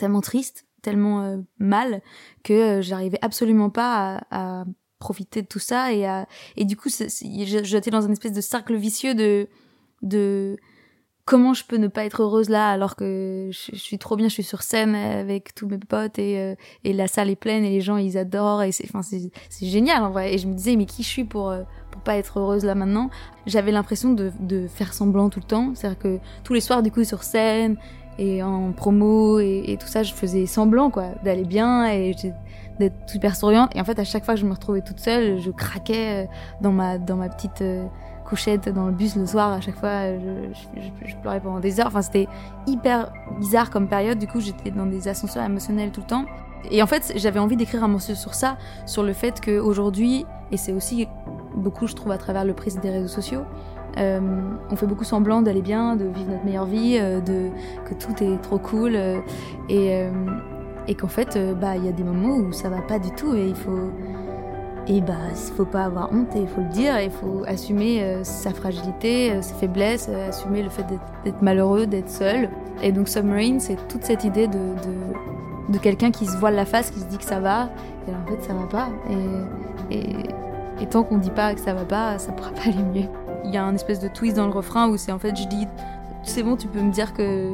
tellement 0.00 0.20
triste, 0.20 0.66
tellement 0.82 1.22
euh, 1.22 1.36
mal 1.58 2.02
que 2.42 2.52
euh, 2.52 2.82
j'arrivais 2.82 3.18
absolument 3.22 3.70
pas 3.70 4.20
à, 4.30 4.60
à 4.60 4.64
profiter 4.98 5.42
de 5.42 5.46
tout 5.46 5.58
ça 5.58 5.92
et 5.92 6.06
à 6.06 6.26
et 6.56 6.64
du 6.64 6.76
coup 6.76 6.90
j'étais 6.90 7.90
dans 7.90 8.02
une 8.02 8.12
espèce 8.12 8.32
de 8.32 8.40
cercle 8.40 8.76
vicieux 8.76 9.14
de 9.14 9.48
de 10.02 10.56
comment 11.30 11.54
je 11.54 11.64
peux 11.64 11.76
ne 11.76 11.86
pas 11.86 12.04
être 12.04 12.22
heureuse 12.22 12.48
là 12.48 12.70
alors 12.70 12.96
que 12.96 13.50
je, 13.52 13.76
suis 13.76 13.98
trop 13.98 14.16
bien, 14.16 14.26
je 14.26 14.34
suis 14.34 14.42
sur 14.42 14.62
scène 14.62 14.96
avec 14.96 15.54
tous 15.54 15.68
mes 15.68 15.78
potes 15.78 16.18
et, 16.18 16.40
euh, 16.40 16.56
et 16.82 16.92
la 16.92 17.06
salle 17.06 17.30
est 17.30 17.36
pleine 17.36 17.64
et 17.64 17.70
les 17.70 17.80
gens 17.80 17.98
ils 17.98 18.18
adorent 18.18 18.64
et 18.64 18.72
c'est 18.72 18.84
enfin 18.92 19.02
c'est 19.02 19.30
génial 19.66 20.02
en 20.02 20.10
vrai. 20.10 20.34
Et 20.34 20.38
je 20.38 20.48
me 20.48 20.54
disais 20.54 20.74
mais 20.74 20.86
qui 20.86 21.04
je 21.04 21.08
suis 21.08 21.24
pour 21.24 21.50
euh, 21.50 21.62
pour 21.92 22.02
pas 22.02 22.16
être 22.16 22.40
heureuse 22.40 22.64
là 22.64 22.74
maintenant? 22.74 23.10
J'avais 23.46 23.70
l'impression 23.70 24.12
de, 24.12 24.32
de 24.40 24.66
faire 24.66 24.92
semblant 24.92 25.30
tout 25.30 25.38
le 25.38 25.46
temps. 25.46 25.72
C'est 25.76 25.86
à 25.86 25.90
dire 25.90 25.98
que 26.00 26.18
tous 26.42 26.52
les 26.52 26.60
soirs 26.60 26.82
du 26.82 26.90
coup 26.90 27.04
sur 27.04 27.22
scène 27.22 27.76
et 28.20 28.42
en 28.42 28.70
promo 28.72 29.40
et, 29.40 29.76
tout 29.80 29.86
ça 29.86 30.02
je 30.02 30.12
faisais 30.12 30.44
semblant 30.46 30.90
quoi 30.90 31.06
d'aller 31.24 31.44
bien 31.44 31.86
et 31.90 32.14
d'être 32.78 32.94
super 33.08 33.34
souriante. 33.34 33.70
Et 33.74 33.80
en 33.80 33.84
fait 33.84 33.98
à 33.98 34.04
chaque 34.04 34.24
fois 34.24 34.34
que 34.34 34.40
je 34.40 34.46
me 34.46 34.52
retrouvais 34.52 34.82
toute 34.82 35.00
seule 35.00 35.40
je 35.40 35.50
craquais 35.50 36.24
euh, 36.24 36.26
dans 36.60 36.70
ma 36.72 36.98
dans 36.98 37.16
ma 37.16 37.28
petite 37.30 37.62
euh, 37.62 37.84
couchette 38.26 38.68
dans 38.68 38.86
le 38.86 38.92
bus 38.92 39.16
le 39.16 39.26
soir. 39.26 39.52
À 39.52 39.60
chaque 39.60 39.76
fois 39.76 40.12
je- 40.18 41.08
je 41.08 41.16
pleurais 41.16 41.40
pendant 41.40 41.60
des 41.60 41.80
heures. 41.80 41.86
Enfin 41.88 42.02
c'était 42.02 42.28
hyper 42.66 43.10
bizarre 43.40 43.70
comme 43.70 43.88
période. 43.88 44.18
Du 44.18 44.26
coup 44.26 44.40
j'étais 44.40 44.70
dans 44.70 44.86
des 44.86 45.08
ascenseurs 45.08 45.44
émotionnels 45.44 45.90
tout 45.90 46.02
le 46.02 46.06
temps. 46.06 46.24
Et 46.70 46.82
en 46.82 46.86
fait 46.86 47.14
j'avais 47.16 47.40
envie 47.40 47.56
d'écrire 47.56 47.82
un 47.84 47.88
morceau 47.88 48.14
sur 48.14 48.34
ça 48.34 48.58
sur 48.84 49.02
le 49.02 49.14
fait 49.14 49.40
qu'aujourd'hui 49.42 50.26
et 50.52 50.58
c'est 50.58 50.72
aussi 50.72 51.08
beaucoup 51.56 51.86
je 51.86 51.94
trouve 51.94 52.12
à 52.12 52.18
travers 52.18 52.44
le 52.44 52.52
prisme 52.52 52.80
des 52.80 52.90
réseaux 52.90 53.08
sociaux 53.08 53.42
euh, 53.98 54.20
on 54.70 54.76
fait 54.76 54.86
beaucoup 54.86 55.04
semblant 55.04 55.42
d'aller 55.42 55.62
bien 55.62 55.96
de 55.96 56.04
vivre 56.04 56.30
notre 56.30 56.44
meilleure 56.44 56.66
vie 56.66 56.96
euh, 57.00 57.20
de 57.20 57.50
que 57.84 57.94
tout 57.94 58.22
est 58.22 58.40
trop 58.42 58.58
cool 58.58 58.92
euh, 58.94 59.20
et 60.88 60.94
qu'en 60.94 61.08
fait 61.08 61.38
bah 61.60 61.76
il 61.76 61.84
y 61.84 61.88
a 61.88 61.92
des 61.92 62.04
moments 62.04 62.36
où 62.36 62.52
ça 62.52 62.68
va 62.68 62.80
pas 62.82 62.98
du 62.98 63.10
tout 63.10 63.34
et 63.34 63.46
il 63.48 63.54
faut 63.54 63.90
et 64.88 65.00
bah, 65.02 65.14
faut 65.56 65.66
pas 65.66 65.84
avoir 65.84 66.10
honte 66.12 66.34
et 66.34 66.40
il 66.40 66.48
faut 66.48 66.62
le 66.62 66.68
dire, 66.68 66.98
il 67.00 67.10
faut 67.10 67.44
assumer 67.46 68.02
sa 68.24 68.50
fragilité, 68.50 69.40
ses 69.40 69.54
faiblesses, 69.54 70.08
assumer 70.08 70.62
le 70.62 70.70
fait 70.70 70.84
d'être- 71.24 71.42
malheureux, 71.42 71.86
d'être 71.86 72.08
seul. 72.08 72.48
Et 72.82 72.90
donc 72.90 73.06
Submarine, 73.08 73.60
c'est 73.60 73.76
toute 73.88 74.02
cette 74.04 74.24
idée 74.24 74.48
de, 74.48 74.58
de, 75.68 75.78
quelqu'un 75.78 76.10
qui 76.10 76.26
se 76.26 76.36
voile 76.36 76.54
la 76.56 76.64
face, 76.64 76.90
qui 76.90 76.98
se 76.98 77.04
dit 77.04 77.18
que 77.18 77.24
ça 77.24 77.38
va, 77.38 77.68
et 78.08 78.10
en 78.10 78.26
fait 78.26 78.42
ça 78.42 78.54
va 78.54 78.66
pas. 78.66 78.88
Et, 79.90 79.94
et, 79.96 80.16
et 80.82 80.86
tant 80.86 81.02
qu'on 81.04 81.18
dit 81.18 81.30
pas 81.30 81.54
que 81.54 81.60
ça 81.60 81.74
va 81.74 81.84
pas, 81.84 82.18
ça 82.18 82.32
pourra 82.32 82.50
pas 82.50 82.62
aller 82.62 82.82
mieux. 83.02 83.08
Il 83.44 83.52
y 83.52 83.56
a 83.56 83.64
un 83.64 83.74
espèce 83.74 84.00
de 84.00 84.08
twist 84.08 84.36
dans 84.36 84.46
le 84.46 84.52
refrain 84.52 84.88
où 84.88 84.96
c'est 84.96 85.12
en 85.12 85.18
fait 85.18 85.36
je 85.36 85.46
dis 85.48 85.66
c'est 86.22 86.42
bon, 86.42 86.56
tu 86.56 86.68
peux 86.68 86.80
me 86.80 86.92
dire 86.92 87.14
que 87.14 87.50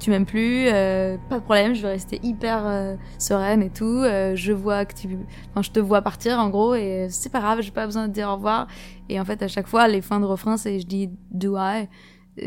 tu 0.00 0.10
m'aimes 0.10 0.26
plus, 0.26 0.66
euh, 0.68 1.16
pas 1.28 1.38
de 1.38 1.44
problème, 1.44 1.74
je 1.74 1.82
vais 1.82 1.88
rester 1.88 2.20
hyper 2.22 2.66
euh, 2.66 2.96
sereine 3.18 3.62
et 3.62 3.70
tout. 3.70 3.84
Euh, 3.84 4.34
je 4.34 4.52
vois 4.52 4.84
que 4.84 4.94
tu, 4.94 5.18
enfin, 5.50 5.62
je 5.62 5.70
te 5.70 5.80
vois 5.80 6.02
partir 6.02 6.38
en 6.38 6.50
gros 6.50 6.74
et 6.74 7.08
c'est 7.10 7.30
pas 7.30 7.40
grave, 7.40 7.60
j'ai 7.60 7.70
pas 7.70 7.86
besoin 7.86 8.08
de 8.08 8.12
dire 8.12 8.28
au 8.28 8.34
revoir. 8.34 8.66
Et 9.08 9.18
en 9.20 9.24
fait, 9.24 9.42
à 9.42 9.48
chaque 9.48 9.66
fois, 9.66 9.88
les 9.88 10.02
fins 10.02 10.20
de 10.20 10.26
refrain, 10.26 10.56
c'est 10.56 10.80
je 10.80 10.86
dis 10.86 11.10
do 11.30 11.56
I, 11.56 11.88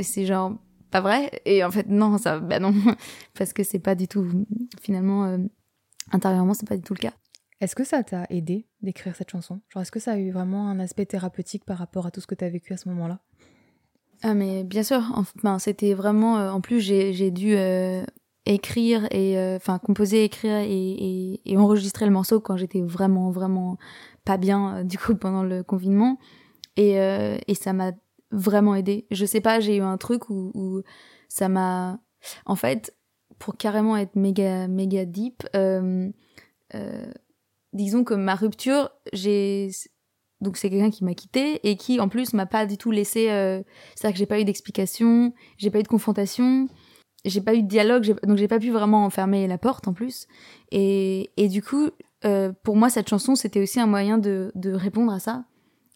c'est 0.03 0.25
genre 0.25 0.53
pas 0.91 1.01
vrai? 1.01 1.31
Et 1.45 1.63
en 1.63 1.71
fait, 1.71 1.87
non, 1.87 2.17
ça, 2.17 2.39
bah 2.39 2.59
non, 2.59 2.73
parce 3.37 3.53
que 3.53 3.63
c'est 3.63 3.79
pas 3.79 3.95
du 3.95 4.07
tout, 4.07 4.25
finalement, 4.81 5.25
euh, 5.25 5.37
intérieurement, 6.11 6.53
c'est 6.53 6.67
pas 6.67 6.77
du 6.77 6.83
tout 6.83 6.93
le 6.93 6.99
cas. 6.99 7.13
Est-ce 7.59 7.75
que 7.75 7.83
ça 7.83 8.03
t'a 8.03 8.25
aidé 8.29 8.67
d'écrire 8.81 9.15
cette 9.15 9.31
chanson? 9.31 9.61
Genre, 9.69 9.81
est-ce 9.81 9.91
que 9.91 9.99
ça 9.99 10.13
a 10.13 10.17
eu 10.17 10.31
vraiment 10.31 10.69
un 10.69 10.79
aspect 10.79 11.05
thérapeutique 11.05 11.65
par 11.65 11.77
rapport 11.77 12.05
à 12.05 12.11
tout 12.11 12.21
ce 12.21 12.27
que 12.27 12.35
t'as 12.35 12.49
vécu 12.49 12.73
à 12.73 12.77
ce 12.77 12.87
moment-là? 12.89 13.19
Ah 14.23 14.33
mais 14.33 14.63
bien 14.63 14.83
sûr, 14.83 15.01
enfin 15.13 15.59
c'était 15.59 15.93
vraiment 15.93 16.39
euh, 16.39 16.49
en 16.49 16.59
plus 16.59 16.79
j'ai 16.79 17.29
dû 17.29 17.55
euh, 17.55 18.03
écrire 18.47 19.07
et 19.11 19.37
euh, 19.37 19.57
enfin 19.57 19.77
composer, 19.77 20.23
écrire 20.23 20.57
et, 20.57 20.71
et, 20.71 21.41
et 21.45 21.57
enregistrer 21.57 22.05
le 22.05 22.11
morceau 22.11 22.39
quand 22.39 22.57
j'étais 22.57 22.81
vraiment 22.81 23.29
vraiment 23.29 23.77
pas 24.25 24.37
bien 24.37 24.77
euh, 24.77 24.83
du 24.83 24.97
coup 24.97 25.15
pendant 25.19 25.43
le 25.43 25.63
confinement. 25.63 26.17
Et 26.77 26.93
et 27.47 27.55
ça 27.55 27.73
m'a 27.73 27.91
vraiment 28.29 28.75
aidé. 28.75 29.07
Je 29.09 29.25
sais 29.25 29.41
pas, 29.41 29.59
j'ai 29.59 29.77
eu 29.77 29.81
un 29.81 29.97
truc 29.97 30.29
où, 30.29 30.51
où 30.53 30.83
ça 31.27 31.49
m'a 31.49 31.99
en 32.45 32.55
fait 32.55 32.95
pour 33.39 33.57
carrément 33.57 33.97
être 33.97 34.15
méga 34.15 34.67
méga 34.67 35.05
deep 35.05 35.43
disons 37.73 38.03
que 38.03 38.13
ma 38.13 38.35
rupture, 38.35 38.89
j'ai 39.13 39.69
donc 40.41 40.57
c'est 40.57 40.69
quelqu'un 40.69 40.91
qui 40.91 41.03
m'a 41.03 41.15
quitté 41.15 41.59
et 41.67 41.77
qui 41.77 41.99
en 41.99 42.09
plus 42.09 42.33
m'a 42.33 42.45
pas 42.45 42.65
du 42.65 42.77
tout 42.77 42.91
laissé 42.91 43.31
euh... 43.31 43.61
c'est-à-dire 43.95 44.13
que 44.13 44.19
j'ai 44.19 44.25
pas 44.27 44.39
eu 44.39 44.45
d'explication, 44.45 45.33
j'ai 45.57 45.71
pas 45.71 45.79
eu 45.79 45.83
de 45.83 45.87
confrontation, 45.87 46.67
j'ai 47.25 47.41
pas 47.41 47.55
eu 47.55 47.63
de 47.63 47.67
dialogue, 47.67 48.15
donc 48.23 48.37
j'ai 48.37 48.47
pas 48.47 48.59
pu 48.59 48.69
vraiment 48.69 49.03
enfermer 49.03 49.47
la 49.47 49.57
porte 49.57 49.87
en 49.87 49.93
plus 49.93 50.27
et 50.71 51.31
et 51.37 51.47
du 51.47 51.63
coup 51.63 51.89
euh, 52.25 52.51
pour 52.63 52.75
moi 52.75 52.89
cette 52.89 53.09
chanson 53.09 53.35
c'était 53.35 53.61
aussi 53.61 53.79
un 53.79 53.87
moyen 53.87 54.19
de 54.19 54.51
de 54.53 54.71
répondre 54.73 55.11
à 55.11 55.19
ça 55.19 55.45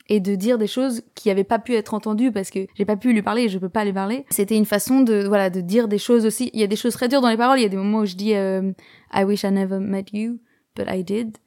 et 0.09 0.19
de 0.19 0.35
dire 0.35 0.57
des 0.57 0.67
choses 0.67 1.03
qui 1.15 1.29
avaient 1.29 1.43
pas 1.43 1.59
pu 1.59 1.75
être 1.75 1.93
entendues 1.93 2.31
parce 2.31 2.49
que 2.49 2.65
j'ai 2.75 2.85
pas 2.85 2.97
pu 2.97 3.13
lui 3.13 3.21
parler 3.21 3.47
je 3.47 3.57
peux 3.59 3.69
pas 3.69 3.85
lui 3.85 3.93
parler. 3.93 4.25
C'était 4.29 4.57
une 4.57 4.65
façon 4.65 5.01
de 5.01 5.23
voilà 5.25 5.49
de 5.49 5.61
dire 5.61 5.87
des 5.87 5.99
choses 5.99 6.25
aussi. 6.25 6.49
Il 6.53 6.59
y 6.59 6.63
a 6.63 6.67
des 6.67 6.75
choses 6.75 6.93
très 6.93 7.07
dures 7.07 7.21
dans 7.21 7.29
les 7.29 7.37
paroles. 7.37 7.59
Il 7.59 7.63
y 7.63 7.65
a 7.65 7.69
des 7.69 7.77
moments 7.77 7.99
où 7.99 8.05
je 8.05 8.15
dis 8.15 8.33
euh, 8.35 8.73
I 9.13 9.23
wish 9.23 9.43
I 9.43 9.51
never 9.51 9.79
met 9.79 10.05
you, 10.11 10.39
but 10.75 10.87
I 10.89 11.03
did. 11.03 11.37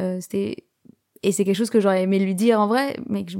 Euh, 0.00 0.18
c'était 0.20 0.64
et 1.22 1.30
c'est 1.30 1.44
quelque 1.44 1.56
chose 1.56 1.70
que 1.70 1.80
j'aurais 1.80 2.02
aimé 2.02 2.18
lui 2.18 2.34
dire 2.34 2.60
en 2.60 2.66
vrai, 2.66 2.96
mais 3.08 3.24
que 3.24 3.32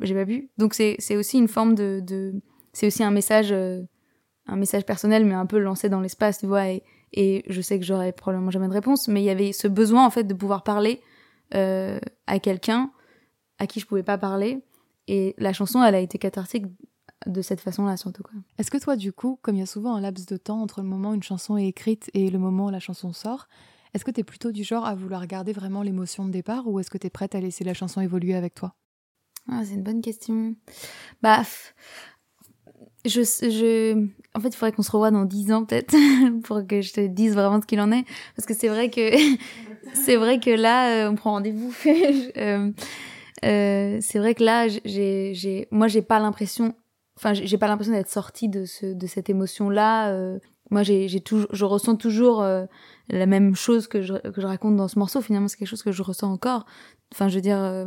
j'ai 0.00 0.14
pas 0.14 0.24
pu. 0.24 0.50
Donc 0.56 0.74
c'est 0.74 1.16
aussi 1.16 1.38
une 1.38 1.48
forme 1.48 1.74
de 1.74 2.34
c'est 2.72 2.86
aussi 2.86 3.02
un 3.02 3.10
message 3.10 3.52
euh, 3.52 3.82
un 4.46 4.56
message 4.56 4.84
personnel 4.84 5.24
mais 5.24 5.34
un 5.34 5.46
peu 5.46 5.58
lancé 5.58 5.88
dans 5.88 6.00
l'espace, 6.00 6.38
tu 6.38 6.46
vois. 6.46 6.68
Et, 6.68 6.82
et 7.12 7.44
je 7.48 7.60
sais 7.60 7.78
que 7.78 7.84
j'aurais 7.84 8.12
probablement 8.12 8.50
jamais 8.50 8.68
de 8.68 8.72
réponse, 8.72 9.08
mais 9.08 9.22
il 9.22 9.24
y 9.24 9.30
avait 9.30 9.52
ce 9.52 9.68
besoin 9.68 10.06
en 10.06 10.10
fait 10.10 10.24
de 10.24 10.34
pouvoir 10.34 10.62
parler 10.62 11.00
euh, 11.54 11.98
à 12.26 12.38
quelqu'un 12.38 12.90
à 13.58 13.66
qui 13.66 13.80
je 13.80 13.86
pouvais 13.86 14.02
pas 14.02 14.18
parler. 14.18 14.62
Et 15.08 15.34
la 15.38 15.52
chanson, 15.52 15.82
elle 15.82 15.94
a 15.94 16.00
été 16.00 16.18
cathartique 16.18 16.66
de 17.26 17.40
cette 17.42 17.60
façon-là 17.60 17.96
surtout 17.96 18.22
quoi. 18.22 18.34
Est-ce 18.58 18.70
que 18.70 18.78
toi, 18.78 18.96
du 18.96 19.12
coup, 19.12 19.38
comme 19.42 19.56
il 19.56 19.60
y 19.60 19.62
a 19.62 19.66
souvent 19.66 19.94
un 19.94 20.00
laps 20.00 20.26
de 20.26 20.36
temps 20.36 20.60
entre 20.60 20.82
le 20.82 20.88
moment 20.88 21.10
où 21.10 21.14
une 21.14 21.22
chanson 21.22 21.56
est 21.56 21.68
écrite 21.68 22.10
et 22.14 22.30
le 22.30 22.38
moment 22.38 22.66
où 22.66 22.70
la 22.70 22.80
chanson 22.80 23.12
sort, 23.12 23.48
est-ce 23.96 24.04
que 24.04 24.10
tu 24.10 24.20
es 24.20 24.24
plutôt 24.24 24.52
du 24.52 24.62
genre 24.62 24.84
à 24.84 24.94
vouloir 24.94 25.26
garder 25.26 25.52
vraiment 25.52 25.82
l'émotion 25.82 26.26
de 26.26 26.30
départ 26.30 26.68
ou 26.68 26.78
est-ce 26.78 26.90
que 26.90 26.98
tu 26.98 27.06
es 27.06 27.10
prête 27.10 27.34
à 27.34 27.40
laisser 27.40 27.64
la 27.64 27.72
chanson 27.72 28.02
évoluer 28.02 28.34
avec 28.34 28.54
toi? 28.54 28.74
Ah, 29.50 29.62
c'est 29.64 29.72
une 29.74 29.82
bonne 29.82 30.02
question. 30.02 30.54
Bah, 31.22 31.42
je, 33.06 33.22
je, 33.22 34.06
en 34.34 34.40
fait, 34.40 34.48
il 34.48 34.54
faudrait 34.56 34.72
qu'on 34.72 34.82
se 34.82 34.90
revoie 34.90 35.10
dans 35.10 35.24
10 35.24 35.50
ans 35.50 35.64
peut-être 35.64 35.94
pour 36.44 36.66
que 36.66 36.82
je 36.82 36.92
te 36.92 37.06
dise 37.06 37.32
vraiment 37.34 37.60
ce 37.62 37.66
qu'il 37.66 37.80
en 37.80 37.90
est, 37.90 38.04
parce 38.36 38.46
que 38.46 38.52
c'est 38.52 38.68
vrai 38.68 38.90
que 38.90 39.10
c'est 39.94 40.16
vrai 40.16 40.40
que 40.40 40.50
là, 40.50 41.06
euh, 41.06 41.10
on 41.10 41.14
prend 41.14 41.32
rendez-vous. 41.32 41.74
Euh, 42.36 42.70
euh, 43.44 43.98
c'est 44.02 44.18
vrai 44.18 44.34
que 44.34 44.44
là, 44.44 44.66
j'ai, 44.68 45.68
moi, 45.70 45.88
j'ai 45.88 46.02
pas 46.02 46.18
l'impression, 46.18 46.74
enfin, 47.16 47.32
j'ai 47.32 47.58
pas 47.58 47.66
l'impression 47.66 47.94
d'être 47.94 48.10
sortie 48.10 48.48
de 48.48 48.66
ce, 48.66 48.86
de 48.86 49.06
cette 49.06 49.30
émotion-là. 49.30 50.10
euh. 50.10 50.38
Moi, 50.70 50.82
j'ai, 50.82 51.20
toujours, 51.20 51.48
je 51.52 51.64
ressens 51.64 51.96
toujours 51.96 52.42
euh, 52.42 52.66
la 53.08 53.26
même 53.26 53.54
chose 53.54 53.86
que 53.86 54.02
je, 54.02 54.14
que 54.14 54.40
je 54.40 54.46
raconte 54.46 54.76
dans 54.76 54.88
ce 54.88 54.98
morceau. 54.98 55.20
Finalement, 55.20 55.48
c'est 55.48 55.56
quelque 55.56 55.68
chose 55.68 55.82
que 55.82 55.92
je 55.92 56.02
ressens 56.02 56.30
encore. 56.30 56.66
Enfin, 57.12 57.28
je 57.28 57.36
veux 57.36 57.42
dire. 57.42 57.58
euh, 57.58 57.86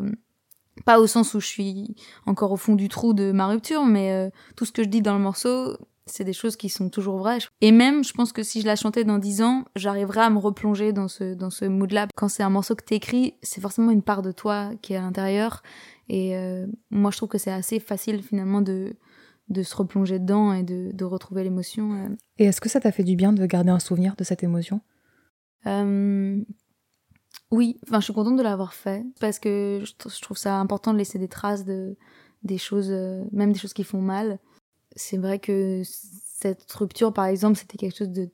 pas 0.86 1.00
au 1.00 1.08
sens 1.08 1.34
où 1.34 1.40
je 1.40 1.48
suis 1.48 1.96
encore 2.26 2.52
au 2.52 2.58
fond 2.58 2.76
du 2.76 2.90
trou 2.90 3.14
de 3.14 3.32
ma 3.32 3.48
rupture, 3.48 3.86
mais 3.86 4.12
euh, 4.14 4.30
tout 4.56 4.66
ce 4.66 4.72
que 4.72 4.84
je 4.84 4.90
dis 4.90 5.02
dans 5.02 5.14
le 5.14 5.20
morceau, 5.20 5.78
c'est 6.06 6.24
des 6.24 6.34
choses 6.34 6.56
qui 6.56 6.70
sont 6.70 6.90
toujours 6.90 7.18
vraies. 7.18 7.40
Et 7.62 7.72
même, 7.72 8.04
je 8.04 8.14
pense 8.14 8.32
que 8.34 8.44
si 8.44 8.62
je 8.62 8.66
la 8.66 8.76
chantais 8.76 9.04
dans 9.04 9.20
10 9.20 9.42
ans, 9.42 9.66
j'arriverai 9.76 10.22
à 10.22 10.30
me 10.30 10.40
replonger 10.40 10.92
dans 10.94 11.08
ce, 11.08 11.34
dans 11.34 11.50
ce 11.50 11.66
mood-là. 11.66 12.08
Quand 12.16 12.30
c'est 12.30 12.44
un 12.44 12.50
morceau 12.50 12.76
que 12.76 12.84
t'écris, 12.84 13.36
c'est 13.42 13.62
forcément 13.62 13.92
une 13.92 14.02
part 14.02 14.22
de 14.22 14.32
toi 14.32 14.72
qui 14.82 14.94
est 14.94 14.98
à 14.98 15.02
l'intérieur. 15.02 15.62
Et 16.08 16.36
euh, 16.36 16.66
moi, 16.90 17.12
je 17.12 17.18
trouve 17.18 17.30
que 17.30 17.38
c'est 17.38 17.52
assez 17.52 17.80
facile 17.80 18.24
finalement 18.24 18.62
de, 18.62 18.96
de 19.50 19.64
se 19.64 19.76
replonger 19.76 20.20
dedans 20.20 20.54
et 20.54 20.64
de, 20.64 20.92
de 20.94 21.06
retrouver 21.06 21.44
l'émotion. 21.44 21.94
euh. 21.94 22.16
Et 22.38 22.46
est-ce 22.46 22.62
que 22.62 22.70
ça 22.70 22.80
t'a 22.80 22.92
fait 22.92 23.04
du 23.04 23.16
bien 23.16 23.34
de 23.34 23.46
garder 23.46 23.72
un 23.72 23.80
souvenir 23.80 24.16
de 24.16 24.24
cette 24.24 24.44
émotion? 24.44 24.82
Euh, 25.66 26.40
oui, 27.52 27.80
enfin, 27.88 28.00
je 28.00 28.06
suis 28.06 28.14
contente 28.14 28.38
de 28.38 28.44
l'avoir 28.44 28.74
fait 28.74 29.04
parce 29.20 29.40
que 29.40 29.82
je, 29.84 29.92
tr- 29.94 30.16
je 30.16 30.22
trouve 30.22 30.38
ça 30.38 30.58
important 30.60 30.94
de 30.94 30.98
laisser 30.98 31.18
des 31.20 31.28
traces 31.28 31.66
de 31.66 31.96
des 32.44 32.58
choses, 32.58 32.88
euh, 32.92 33.26
même 33.34 33.52
des 33.52 33.60
choses 33.60 33.74
qui 33.74 33.84
font 33.84 34.02
mal. 34.02 34.40
C'est 34.96 35.18
vrai 35.18 35.40
que 35.40 35.82
cette 35.84 36.72
rupture, 36.72 37.12
par 37.12 37.26
exemple, 37.26 37.58
c'était 37.58 37.78
quelque 37.78 37.98
chose 37.98 38.10
de 38.12 38.30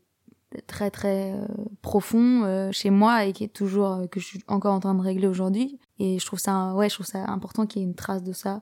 très 0.67 0.91
très 0.91 1.31
euh, 1.33 1.47
profond 1.81 2.43
euh, 2.43 2.71
chez 2.71 2.91
moi 2.91 3.25
et 3.25 3.33
qui 3.33 3.43
est 3.45 3.53
toujours 3.53 4.07
que 4.11 4.19
je 4.19 4.25
suis 4.25 4.39
encore 4.47 4.73
en 4.75 4.79
train 4.79 4.93
de 4.93 5.01
régler 5.01 5.27
aujourd'hui. 5.27 5.79
Et 5.97 6.19
je 6.19 6.25
trouve 6.25 6.39
ça, 6.39 6.75
ouais, 6.75 6.87
je 6.89 6.93
trouve 6.95 7.05
ça 7.07 7.25
important 7.25 7.65
qu'il 7.65 7.81
y 7.81 7.85
ait 7.85 7.87
une 7.87 7.95
trace 7.95 8.21
de 8.23 8.31
ça. 8.33 8.61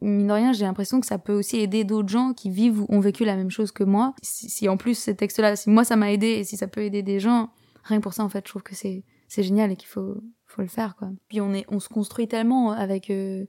Mine 0.00 0.26
de 0.26 0.32
rien, 0.32 0.52
j'ai 0.52 0.64
l'impression 0.64 1.00
que 1.00 1.06
ça 1.06 1.18
peut 1.18 1.32
aussi 1.32 1.58
aider 1.58 1.84
d'autres 1.84 2.08
gens 2.08 2.32
qui 2.32 2.50
vivent 2.50 2.82
ou 2.82 2.86
ont 2.88 3.00
vécu 3.00 3.24
la 3.24 3.36
même 3.36 3.50
chose 3.50 3.72
que 3.72 3.84
moi. 3.84 4.14
Si, 4.22 4.48
si 4.48 4.68
en 4.68 4.76
plus 4.76 4.96
ces 4.96 5.14
textes-là, 5.14 5.56
si 5.56 5.70
moi 5.70 5.84
ça 5.84 5.96
m'a 5.96 6.12
aidé 6.12 6.28
et 6.28 6.44
si 6.44 6.56
ça 6.56 6.66
peut 6.66 6.82
aider 6.82 7.02
des 7.02 7.20
gens, 7.20 7.50
rien 7.84 7.98
que 7.98 8.02
pour 8.02 8.14
ça 8.14 8.24
en 8.24 8.28
fait, 8.28 8.44
je 8.46 8.50
trouve 8.50 8.62
que 8.62 8.74
c'est 8.74 9.04
c'est 9.28 9.42
génial 9.42 9.72
et 9.72 9.76
qu'il 9.76 9.88
faut 9.88 10.22
faut 10.46 10.62
le 10.62 10.68
faire 10.68 10.96
quoi. 10.96 11.10
Puis 11.28 11.40
on 11.40 11.52
est 11.52 11.64
on 11.68 11.80
se 11.80 11.88
construit 11.88 12.28
tellement 12.28 12.72
avec 12.72 13.10
euh, 13.10 13.46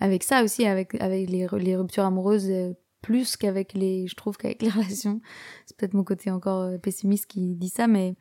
avec 0.00 0.22
ça 0.22 0.42
aussi 0.42 0.66
avec 0.66 0.94
avec 1.00 1.28
les 1.28 1.46
les 1.52 1.76
ruptures 1.76 2.04
amoureuses 2.04 2.50
euh, 2.50 2.72
plus 3.02 3.36
qu'avec 3.36 3.74
les 3.74 4.06
je 4.06 4.14
trouve 4.14 4.36
qu'avec 4.36 4.62
les 4.62 4.70
relations. 4.70 5.20
C'est 5.66 5.76
peut-être 5.76 5.94
mon 5.94 6.04
côté 6.04 6.30
encore 6.30 6.62
euh, 6.62 6.78
pessimiste 6.78 7.26
qui 7.26 7.54
dit 7.54 7.68
ça 7.68 7.86
mais 7.86 8.16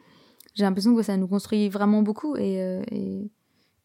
j'ai 0.54 0.64
l'impression 0.64 0.96
que 0.96 1.04
ça 1.04 1.18
nous 1.18 1.28
construit 1.28 1.70
vraiment 1.70 2.02
beaucoup 2.02 2.36
et 2.36 2.62
euh, 2.62 2.82
et, 2.92 3.30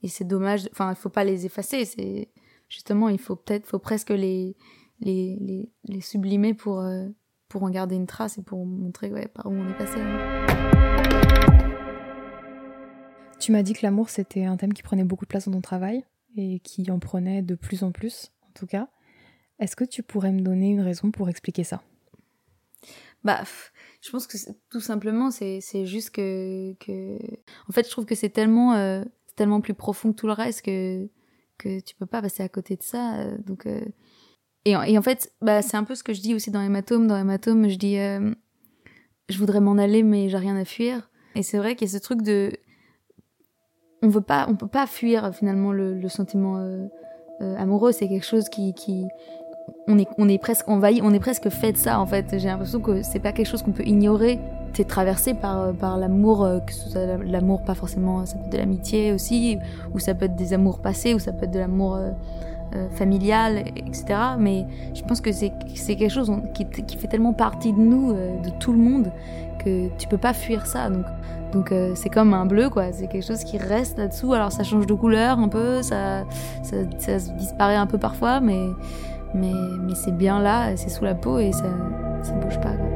et 0.03 0.09
c'est 0.09 0.27
dommage 0.27 0.69
enfin 0.73 0.91
il 0.91 0.97
faut 0.97 1.09
pas 1.09 1.25
les 1.25 1.47
effacer, 1.47 1.85
c'est 1.85 2.29
justement 2.71 3.11
il 3.11 3.19
faut 3.19 3.37
peut-être 3.37 3.67
faut 3.67 3.79
presque 3.79 4.09
les 4.09 4.57
les 5.01 5.37
les, 5.41 5.71
les 5.85 6.01
sublimer 6.01 6.55
pour 6.55 6.81
euh, 6.81 7.07
pour 7.51 7.65
en 7.65 7.71
garder 7.71 7.97
une 7.97 8.07
trace 8.07 8.39
et 8.39 8.43
pour 8.43 8.65
montrer 8.65 9.13
ouais, 9.13 9.29
par 9.29 9.47
où 9.47 9.51
on 9.51 9.69
est 9.69 9.77
passé. 9.77 9.99
Tu 13.41 13.53
m'as 13.53 13.63
dit 13.63 13.73
que 13.73 13.81
l'amour, 13.83 14.09
c'était 14.09 14.45
un 14.45 14.57
thème 14.57 14.73
qui 14.73 14.83
prenait 14.83 15.03
beaucoup 15.03 15.25
de 15.25 15.29
place 15.31 15.47
dans 15.47 15.53
ton 15.53 15.61
travail 15.61 16.05
et 16.37 16.61
qui 16.61 16.91
en 16.91 16.99
prenait 16.99 17.43
de 17.43 17.55
plus 17.55 17.83
en 17.83 17.91
plus, 17.91 18.33
en 18.43 18.53
tout 18.55 18.67
cas. 18.67 18.89
Est-ce 19.59 19.75
que 19.77 19.85
tu 19.85 20.03
pourrais 20.03 20.31
me 20.31 20.41
donner 20.41 20.69
une 20.69 20.81
raison 20.81 21.11
pour 21.11 21.29
expliquer 21.29 21.65
ça? 21.65 21.83
Bah, 23.25 23.43
je 24.01 24.11
pense 24.11 24.27
que 24.27 24.37
tout 24.71 24.81
simplement, 24.81 25.31
c'est 25.31 25.61
c'est 25.61 25.87
juste 25.87 26.11
que, 26.11 26.75
que. 26.75 27.19
En 27.69 27.73
fait, 27.73 27.85
je 27.85 27.91
trouve 27.91 28.07
que 28.07 28.15
c'est 28.15 28.31
tellement, 28.31 28.75
euh, 28.75 29.03
c'est 29.27 29.37
tellement 29.37 29.61
plus 29.61 29.75
profond 29.75 30.13
que 30.13 30.17
tout 30.17 30.27
le 30.27 30.33
reste 30.35 30.63
que, 30.63 31.09
que 31.63 31.81
tu 31.81 31.95
peux 31.95 32.07
pas 32.07 32.23
passer 32.23 32.43
à 32.43 32.49
côté 32.49 32.77
de 32.77 32.83
ça. 32.83 33.17
euh, 33.19 33.37
donc, 33.47 33.67
euh, 33.67 33.81
et, 34.65 34.77
en- 34.77 34.83
et 34.83 34.97
en 34.99 35.03
fait, 35.03 35.33
bah, 35.41 35.63
c'est 35.63 35.77
un 35.77 35.85
peu 35.85 35.95
ce 35.95 36.03
que 36.03 36.13
je 36.13 36.21
dis 36.21 36.35
aussi 36.35 36.51
dans 36.51 36.61
Hématome. 36.61 37.07
Dans 37.07 37.17
Hématome, 37.17 37.69
je 37.69 37.77
dis 37.77 37.99
euh, 37.99 38.33
je 39.29 39.39
voudrais 39.39 39.61
m'en 39.61 39.79
aller, 39.79 40.03
mais 40.03 40.29
j'ai 40.29 40.37
rien 40.39 40.57
à 40.57 40.65
fuir. 40.65 41.11
Et 41.35 41.43
c'est 41.43 41.59
vrai 41.59 41.77
qu'il 41.77 41.87
y 41.89 41.91
a 41.91 41.93
ce 41.99 42.03
truc 42.03 42.23
de. 42.23 42.53
On 44.03 44.09
veut 44.09 44.21
pas, 44.23 44.47
on 44.49 44.57
peut 44.57 44.67
pas 44.69 44.87
fuir 44.87 45.33
finalement 45.35 45.73
le, 45.73 45.95
le 45.95 46.09
sentiment 46.09 46.57
amoureux. 47.41 47.93
C'est 47.93 48.09
quelque 48.09 48.25
chose 48.27 48.49
qui, 48.49 48.73
qui, 48.75 49.05
on 49.87 49.99
est, 49.99 50.09
on 50.19 50.29
est 50.29 50.39
presque 50.39 50.69
envahi, 50.69 51.01
on 51.03 51.13
est 51.13 51.21
presque 51.21 51.49
fait 51.51 51.73
de 51.73 51.77
ça 51.77 52.01
en 52.01 52.07
fait. 52.07 52.39
J'ai 52.39 52.49
l'impression 52.49 52.81
que 52.81 53.03
c'est 53.03 53.21
pas 53.21 53.33
quelque 53.33 53.47
chose 53.49 53.63
qu'on 53.63 53.73
peut 53.73 53.87
ignorer. 53.87 54.39
T'es 54.73 54.85
traversé 54.85 55.35
par, 55.35 55.61
euh, 55.61 55.73
par 55.73 55.99
l'amour, 55.99 56.45
euh, 56.45 56.61
que 56.61 56.73
ce 56.73 56.91
soit 56.91 57.17
l'amour 57.25 57.63
pas 57.63 57.75
forcément, 57.75 58.25
ça 58.25 58.37
peut 58.37 58.45
être 58.45 58.53
de 58.53 58.59
l'amitié 58.59 59.13
aussi, 59.13 59.59
ou 59.95 59.99
ça 59.99 60.15
peut 60.15 60.27
être 60.27 60.37
des 60.37 60.53
amours 60.53 60.79
passés, 60.79 61.15
ou 61.15 61.19
ça 61.19 61.33
peut 61.33 61.45
être 61.45 61.51
de 61.51 61.59
l'amour 61.59 61.97
euh, 61.97 62.89
familial, 62.93 63.65
etc. 63.77 64.05
Mais 64.39 64.65
je 64.95 65.03
pense 65.03 65.21
que 65.21 65.33
c'est 65.33 65.53
c'est 65.75 65.97
quelque 65.97 66.13
chose 66.13 66.31
qui, 66.55 66.67
qui 66.67 66.97
fait 66.97 67.09
tellement 67.09 67.33
partie 67.33 67.73
de 67.73 67.81
nous, 67.81 68.13
de 68.13 68.51
tout 68.61 68.73
le 68.73 68.79
monde, 68.79 69.11
que 69.65 69.89
tu 69.99 70.07
peux 70.07 70.19
pas 70.19 70.33
fuir 70.33 70.67
ça. 70.67 70.89
Donc 70.89 71.05
Donc 71.53 71.75
c'est 71.97 72.11
comme 72.11 72.33
un 72.33 72.47
bleu, 72.47 72.71
quoi. 72.71 72.93
C'est 72.93 73.09
quelque 73.09 73.27
chose 73.27 73.43
qui 73.43 73.59
reste 73.59 73.99
là-dessous. 73.99 74.33
Alors 74.35 74.53
ça 74.53 74.63
change 74.63 74.87
de 74.87 74.95
couleur 74.95 75.41
un 75.41 75.49
peu, 75.49 75.83
ça, 75.83 76.23
ça, 76.63 76.77
ça 76.99 77.17
disparaît 77.37 77.75
un 77.75 77.87
peu 77.87 77.99
parfois, 77.99 78.39
mais, 78.39 78.69
mais, 79.35 79.53
mais 79.83 79.97
c'est 79.97 80.17
bien 80.17 80.41
là, 80.41 80.77
c'est 80.77 80.91
sous 80.91 81.05
la 81.05 81.17
peau 81.17 81.41
et 81.41 81.51
ça, 81.51 81.65
ça 82.23 82.33
bouge 82.35 82.61
pas. 82.61 82.75
Quoi. 82.77 82.90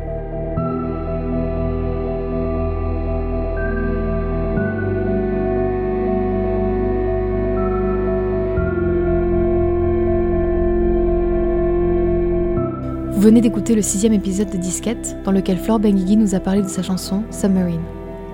Venez 13.25 13.41
d'écouter 13.41 13.75
le 13.75 13.81
sixième 13.81 14.13
épisode 14.13 14.51
de 14.51 14.59
Disquette, 14.59 15.17
dans 15.25 15.33
lequel 15.33 15.57
Flore 15.57 15.79
Benguigui 15.79 16.19
nous 16.19 16.35
a 16.35 16.41
parlé 16.41 16.61
de 16.61 16.69
sa 16.69 16.83
chanson 16.83 17.23
Submarine. 17.31 17.81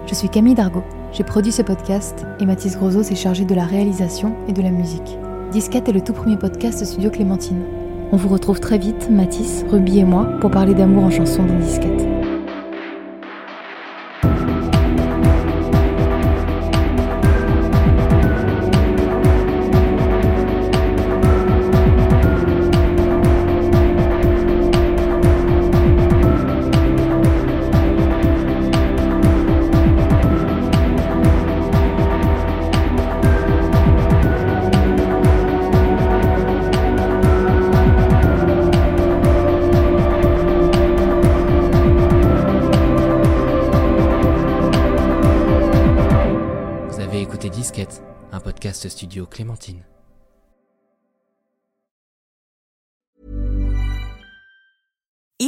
Je 0.09 0.17
suis 0.17 0.29
Camille 0.29 0.57
Dargaud, 0.57 0.83
j'ai 1.13 1.23
produit 1.23 1.53
ce 1.53 1.63
podcast 1.63 2.27
et 2.41 2.45
Mathis 2.45 2.77
Grosot 2.77 3.05
s'est 3.05 3.15
chargé 3.15 3.45
de 3.45 3.55
la 3.55 3.65
réalisation 3.65 4.35
et 4.49 4.53
de 4.53 4.61
la 4.61 4.71
musique. 4.71 5.17
Disquette 5.53 5.89
est 5.89 5.93
le 5.93 6.01
tout 6.01 6.13
premier 6.13 6.37
podcast 6.37 6.85
Studio 6.85 7.09
Clémentine. 7.09 7.63
On 8.11 8.17
vous 8.17 8.29
retrouve 8.29 8.59
très 8.59 8.79
vite, 8.79 9.09
Mathis, 9.13 9.65
Ruby 9.71 10.01
et 10.01 10.05
moi, 10.05 10.25
pour 10.41 10.51
parler 10.51 10.75
d'amour 10.75 11.05
en 11.05 11.11
chanson 11.11 11.45
dans 11.45 11.59
Disquette. 11.61 12.20